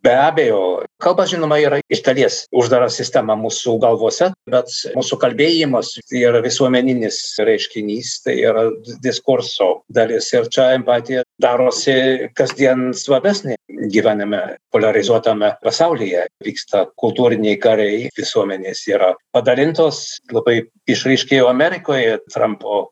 be 0.02 0.10
abejo 0.10 0.82
kalba 1.02 1.24
žinoma 1.30 1.58
yra 1.62 1.78
iš 1.92 2.02
dalies 2.02 2.38
uždara 2.50 2.88
sistema 2.90 3.36
mūsų 3.38 3.76
galvose 3.82 4.32
bet 4.50 4.74
mūsų 4.96 5.18
kalbėjimas 5.22 5.94
yra 6.18 6.42
visuomeninis 6.42 7.20
reiškinys 7.46 8.16
tai 8.26 8.36
yra 8.42 8.66
diskurso 9.04 9.70
dalis 9.88 10.32
ir 10.34 10.50
čia 10.50 10.72
empatija 10.78 11.22
darosi 11.42 11.94
kasdien 12.38 12.90
svarbesnė 12.96 13.56
gyvenime 13.92 14.40
poliarizuotame 14.72 15.52
pasaulyje. 15.64 16.26
Vyksta 16.44 16.84
kultūriniai 17.00 17.58
karai 17.62 18.08
visuomenės 18.18 18.84
yra 18.92 19.12
padalintos. 19.34 20.02
Labai 20.32 20.60
išryškėjo 20.90 21.48
amerikoje 21.50 22.18
trampo 22.32 22.86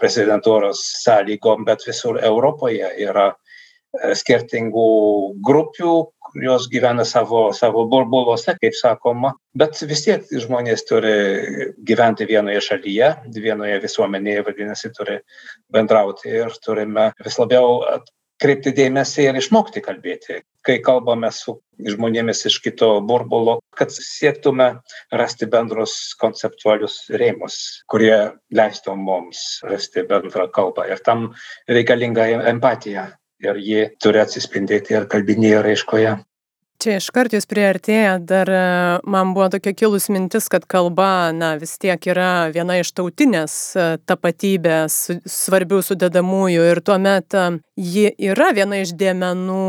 prezidentūros 0.00 0.82
sąlygom 1.04 1.66
bet 1.68 1.86
visur 1.88 2.20
europoje 2.22 2.90
yra 3.06 3.30
skirtingų 3.92 4.88
grupių 5.44 5.94
jos 6.40 6.68
gyvena 6.72 7.04
savo 7.04 7.52
savo 7.52 7.84
burbuluose 7.88 8.54
kaip 8.60 8.76
sakoma. 8.76 9.34
Bet 9.58 9.76
vis 9.88 10.06
tiek 10.06 10.24
žmonės 10.30 10.86
turi 10.88 11.12
gyventi 11.84 12.26
vienoje 12.28 12.62
šalyje 12.68 13.12
vienoje 13.36 13.82
visuomenėje 13.84 14.46
vadinasi 14.48 14.92
turi 14.96 15.20
bendrauti 15.72 16.32
ir 16.32 16.56
turime 16.64 17.10
vis 17.24 17.38
labiau 17.38 17.82
atkreipti 17.98 18.72
dėmesį 18.72 19.28
ir 19.28 19.42
išmokti 19.42 19.84
kalbėti. 19.84 20.40
Kai 20.62 20.78
kalbame 20.78 21.28
su 21.34 21.58
žmonėmis 21.82 22.46
iš 22.48 22.60
kito 22.64 22.94
burbulo 23.04 23.58
kad 23.76 23.92
siektume 23.92 24.68
rasti 25.12 25.48
bendrus 25.50 26.14
konceptualius 26.20 27.08
rėmus 27.10 27.56
kurie 27.90 28.38
leistų 28.54 28.94
mums 28.96 29.60
rasti 29.68 30.06
bendrą 30.08 30.48
kalbą. 30.54 30.86
Ir 30.88 31.02
tam 31.04 31.32
reikalinga 31.68 32.28
empatija 32.52 33.10
ir 33.42 33.62
ji 33.62 33.86
turi 34.02 34.22
atsispindėti 34.22 34.98
ir 34.98 35.08
kalbinėje 35.10 35.64
raiškoje. 35.68 36.18
Čia 36.82 36.96
iškart 36.98 37.36
jūs 37.36 37.44
prieartėję, 37.46 38.16
dar 38.26 38.48
e, 38.50 38.62
man 39.06 39.36
buvo 39.36 39.46
tokia 39.52 39.70
kilus 39.78 40.08
mintis, 40.10 40.48
kad 40.50 40.64
kalba, 40.66 41.30
na, 41.30 41.52
vis 41.60 41.76
tiek 41.78 42.08
yra 42.10 42.48
viena 42.50 42.80
iš 42.80 42.90
tautinės 42.98 43.54
e, 43.78 43.86
tapatybės 44.02 44.96
svarbių 45.22 45.78
sudedamųjų 45.86 46.66
ir 46.72 46.82
tuomet 46.82 47.38
e, 47.38 47.46
ji 47.78 48.10
yra 48.32 48.50
viena 48.58 48.82
iš 48.82 48.96
dėmenų, 48.98 49.62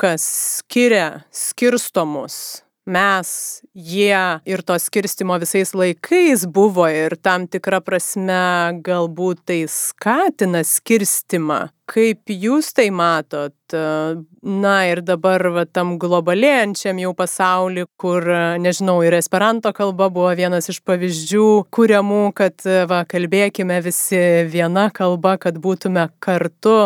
kas 0.00 0.24
skiria 0.62 1.08
skirstomus 1.28 2.64
mes, 2.86 3.28
jie 3.72 4.40
ir 4.44 4.62
to 4.62 4.76
skirstimo 4.78 5.38
visais 5.40 5.72
laikais 5.74 6.44
buvo 6.46 6.86
ir 6.88 7.16
tam 7.16 7.48
tikra 7.48 7.80
prasme 7.84 8.76
galbūt 8.84 9.44
tai 9.48 9.64
skatina 9.70 10.64
skirstimą. 10.64 11.68
Kaip 11.84 12.30
jūs 12.32 12.70
tai 12.72 12.86
matot? 12.88 13.52
Na 13.74 14.74
ir 14.88 15.02
dabar 15.04 15.42
va, 15.52 15.64
tam 15.68 15.94
globalėjančiam 16.00 17.00
jau 17.02 17.10
pasaulį, 17.16 17.84
kur, 18.00 18.24
nežinau, 18.60 18.98
ir 19.04 19.16
esperanto 19.18 19.72
kalba 19.76 20.08
buvo 20.12 20.30
vienas 20.38 20.70
iš 20.72 20.78
pavyzdžių, 20.88 21.48
kuriamų, 21.74 22.22
kad 22.36 22.64
va, 22.88 23.02
kalbėkime 23.08 23.80
visi 23.84 24.22
viena 24.52 24.86
kalba, 24.96 25.36
kad 25.40 25.60
būtume 25.60 26.06
kartu. 26.24 26.78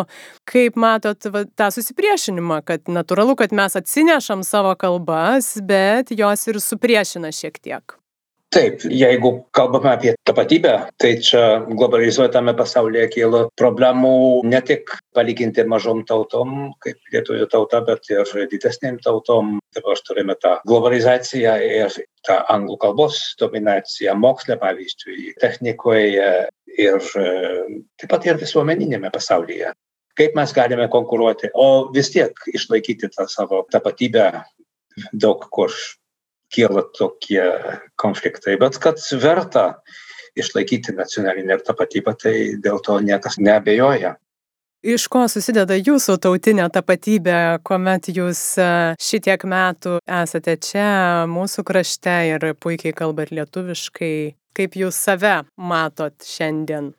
Kaip 0.49 0.79
matot 0.79 1.31
va, 1.31 1.45
tą 1.47 1.69
susipriešinimą, 1.75 2.59
kad 2.67 2.91
natūralu, 2.91 3.37
kad 3.39 3.55
mes 3.55 3.79
atsinešam 3.79 4.43
savo 4.47 4.75
kalbas, 4.79 5.53
bet 5.63 6.11
jos 6.11 6.47
ir 6.51 6.59
supriešina 6.63 7.31
šiek 7.35 7.59
tiek 7.63 7.98
taip 8.53 8.81
jeigu 8.81 9.31
kalbame 9.53 9.91
apie 9.91 10.13
tapatybę 10.25 10.73
tai 10.97 11.11
čia 11.21 11.61
globalizuotame 11.69 12.55
pasaulyje 12.57 13.07
kyla 13.13 13.41
problemų 13.61 14.13
ne 14.49 14.61
tik 14.65 14.95
palyginti 15.13 15.65
mažom 15.69 16.01
tautom 16.09 16.71
kaip 16.83 16.97
lietuvių 17.13 17.49
tauta 17.51 17.81
bet 17.85 18.09
ir 18.09 18.25
didesnėm 18.51 18.97
tautom. 19.05 19.57
Dabar 19.75 20.01
turime 20.05 20.35
tą 20.41 20.55
globalizaciją 20.65 21.55
ir 21.61 21.93
tą 22.25 22.39
anglų 22.49 22.79
kalbos 22.81 23.19
dominaciją 23.41 24.15
moksle 24.17 24.57
pavyzdžiui 24.61 25.35
technikoje 25.41 26.31
ir 26.79 26.99
taip 27.13 28.09
pat 28.09 28.25
ir 28.25 28.41
visuomeniniame 28.41 29.13
pasaulyje. 29.13 29.75
Kaip 30.17 30.33
mes 30.35 30.51
galime 30.57 30.89
konkuruoti? 30.91 31.53
O 31.53 31.91
vis 31.93 32.09
tiek 32.11 32.33
išlaikyti 32.49 33.11
tą 33.13 33.29
savo 33.29 33.61
tapatybę 33.71 34.31
daug 35.13 35.45
kur 35.53 35.71
kyla 36.53 36.85
tokie 36.97 37.43
konfliktai 37.99 38.57
bet 38.61 38.79
kad 38.81 39.01
verta 39.21 39.67
išlaikyti 40.39 40.95
nacionalinę 40.97 41.59
tapatybę 41.65 42.15
tai 42.23 42.35
dėl 42.63 42.81
to 42.85 42.99
niekas 43.03 43.39
neabejoja 43.41 44.15
Iš 44.79 45.09
ko 45.11 45.25
susideda 45.27 45.75
jūsų 45.75 46.13
tautinė 46.23 46.69
tapatybė, 46.71 47.59
kuomet 47.67 48.07
jūs 48.15 48.39
e, 48.55 48.67
šitiek 48.95 49.41
metų 49.43 49.97
esate 50.07 50.55
čia, 50.55 51.25
mūsų 51.27 51.65
krašte 51.67 52.13
ir 52.29 52.45
puikiai 52.55 52.95
kalbat 52.95 53.33
lietuviškai? 53.35 54.13
Kaip 54.55 54.79
jūs 54.79 54.95
save 54.95 55.41
matot 55.59 56.15
šiandien? 56.23 56.93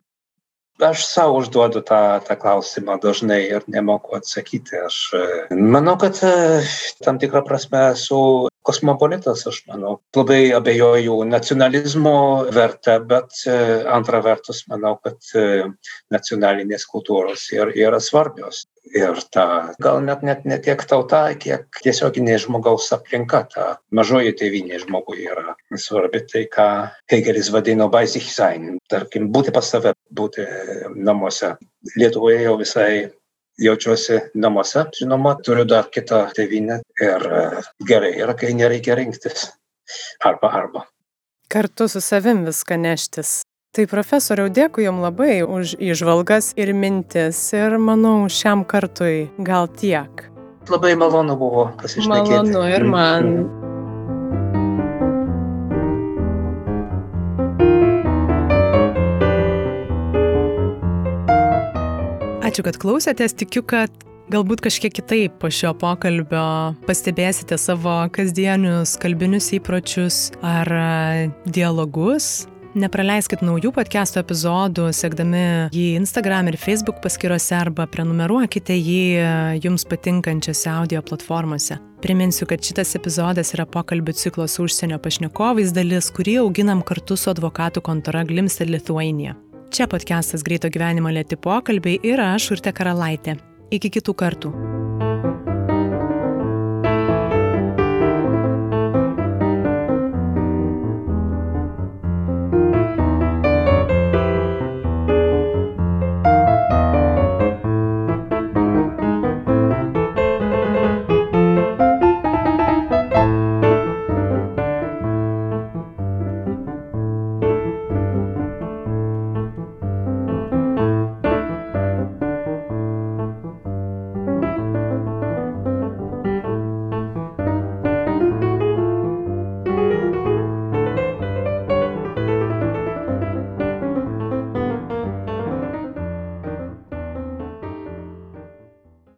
aš 0.80 1.04
savo 1.06 1.40
užduodu 1.40 1.80
tą, 1.84 2.20
tą 2.24 2.36
klausimą 2.40 2.98
dažnai 3.00 3.40
ir 3.48 3.64
nemoku 3.68 4.16
atsakyti. 4.16 4.76
Aš 4.84 5.00
e, 5.16 5.24
manau, 5.56 5.96
kad 6.00 6.20
e, 6.24 6.60
tam 7.04 7.20
tikrą 7.20 7.42
prasme 7.48 7.82
esu 7.94 8.49
kosmopolitas, 8.66 9.46
aš 9.48 9.62
manau. 9.70 9.98
Labai 10.16 10.50
abejoju 10.56 11.20
nacionalizmo 11.28 12.16
vertę, 12.54 12.98
bet 13.10 13.44
e, 13.46 13.56
antra 13.88 14.20
vertus 14.24 14.64
manau, 14.70 14.96
kad 15.04 15.18
nacionalinės 16.12 16.86
kultūros 16.90 17.48
ir, 17.56 17.72
yra 17.78 18.00
svarbios. 18.02 18.66
Ir 18.90 19.18
ta, 19.30 19.44
gal 19.78 20.00
net, 20.02 20.22
net 20.26 20.46
ne 20.48 20.56
tiek 20.58 20.80
tauta, 20.88 21.20
kiek 21.38 21.78
tiesioginė 21.84 22.38
žmogaus 22.42 22.88
aplinka, 22.96 23.42
ta 23.52 23.66
mažoji 23.94 24.32
tėvinė 24.40 24.80
žmogui 24.82 25.28
yra 25.28 25.54
svarbi. 25.78 26.24
Tai, 26.26 26.42
ką 26.50 26.66
Hegelis 27.12 27.52
vadino 27.54 27.86
Baisich 27.92 28.26
sein, 28.32 28.80
tarkim, 28.90 29.28
būti 29.30 29.54
pas 29.54 29.68
save, 29.70 29.94
būti 30.10 30.46
namuose. 30.96 31.54
Lietuvoje 31.94 32.42
jau 32.42 32.56
visai 32.58 32.90
jaučiuosi 33.60 34.20
namuose, 34.34 34.86
žinoma, 34.98 35.36
turiu 35.44 35.66
dar 35.68 35.90
kitą 35.92 36.24
tėvynę 36.36 36.80
ir 37.02 37.28
e, 37.28 37.44
gerai 37.86 38.14
yra, 38.22 38.34
kai 38.38 38.54
nereikia 38.56 38.96
rinktis. 38.98 39.50
Arba 40.24 40.52
arba. 40.54 40.84
Kartu 41.50 41.88
su 41.90 42.00
savim 42.00 42.44
viską 42.46 42.78
neštis. 42.78 43.40
Tai 43.74 43.86
profesoriau, 43.90 44.50
dėkui 44.50 44.84
Jums 44.86 45.02
labai 45.02 45.40
už 45.46 45.76
įžvalgas 45.78 46.52
ir 46.58 46.72
mintis 46.74 47.38
ir 47.54 47.78
manau 47.78 48.26
šiam 48.30 48.64
kartui 48.66 49.30
gal 49.46 49.70
tiek. 49.70 50.26
Labai 50.70 50.94
malonu 50.98 51.36
buvo 51.38 51.68
pasišnekėti. 51.78 52.50
Malonu 52.50 52.64
ir 52.70 52.86
man. 52.86 53.26
Mm 53.26 53.42
-hmm. 53.48 53.79
Ačiū, 62.50 62.64
kad 62.66 62.80
klausėtės. 62.82 63.30
Tikiu, 63.38 63.60
kad 63.62 63.92
galbūt 64.34 64.58
kažkiek 64.64 64.90
kitaip 64.90 65.36
po 65.38 65.46
šio 65.54 65.70
pokalbio 65.78 66.74
pastebėsite 66.82 67.54
savo 67.62 67.92
kasdienius 68.10 68.96
kalbinius 68.98 69.52
įpročius 69.54 70.16
ar 70.42 70.66
dialogus. 71.46 72.48
Nepraleiskit 72.74 73.44
naujų 73.46 73.70
podcast'o 73.76 74.24
epizodų, 74.24 74.88
sekdami 74.98 75.44
jį 75.76 75.84
Instagram 76.00 76.50
ir 76.50 76.58
Facebook 76.58 76.98
paskyrose 77.04 77.54
arba 77.54 77.86
prenumeruokite 77.90 78.74
jį 78.74 79.60
jums 79.62 79.86
patinkančiose 79.86 80.72
audio 80.72 81.04
platformose. 81.06 81.78
Priminsiu, 82.02 82.48
kad 82.50 82.66
šitas 82.66 82.96
epizodas 82.98 83.54
yra 83.54 83.68
pokalbių 83.70 84.16
ciklo 84.18 84.48
su 84.50 84.66
užsienio 84.66 84.98
pašnekovais 84.98 85.70
dalis, 85.76 86.10
kurį 86.18 86.40
auginam 86.42 86.82
kartu 86.82 87.14
su 87.14 87.30
advokatų 87.30 87.84
kontora 87.86 88.24
Glimsted 88.26 88.74
Lithuania. 88.74 89.36
Čia 89.70 89.84
podcastas 89.86 90.42
Greito 90.42 90.66
gyvenimo 90.66 91.12
lėti 91.14 91.36
pokalbiai 91.38 92.00
ir 92.02 92.18
aš, 92.18 92.48
Urte 92.56 92.72
Karalaitė. 92.74 93.36
Iki 93.70 93.90
kitų 94.00 94.14
kartų. 94.18 94.50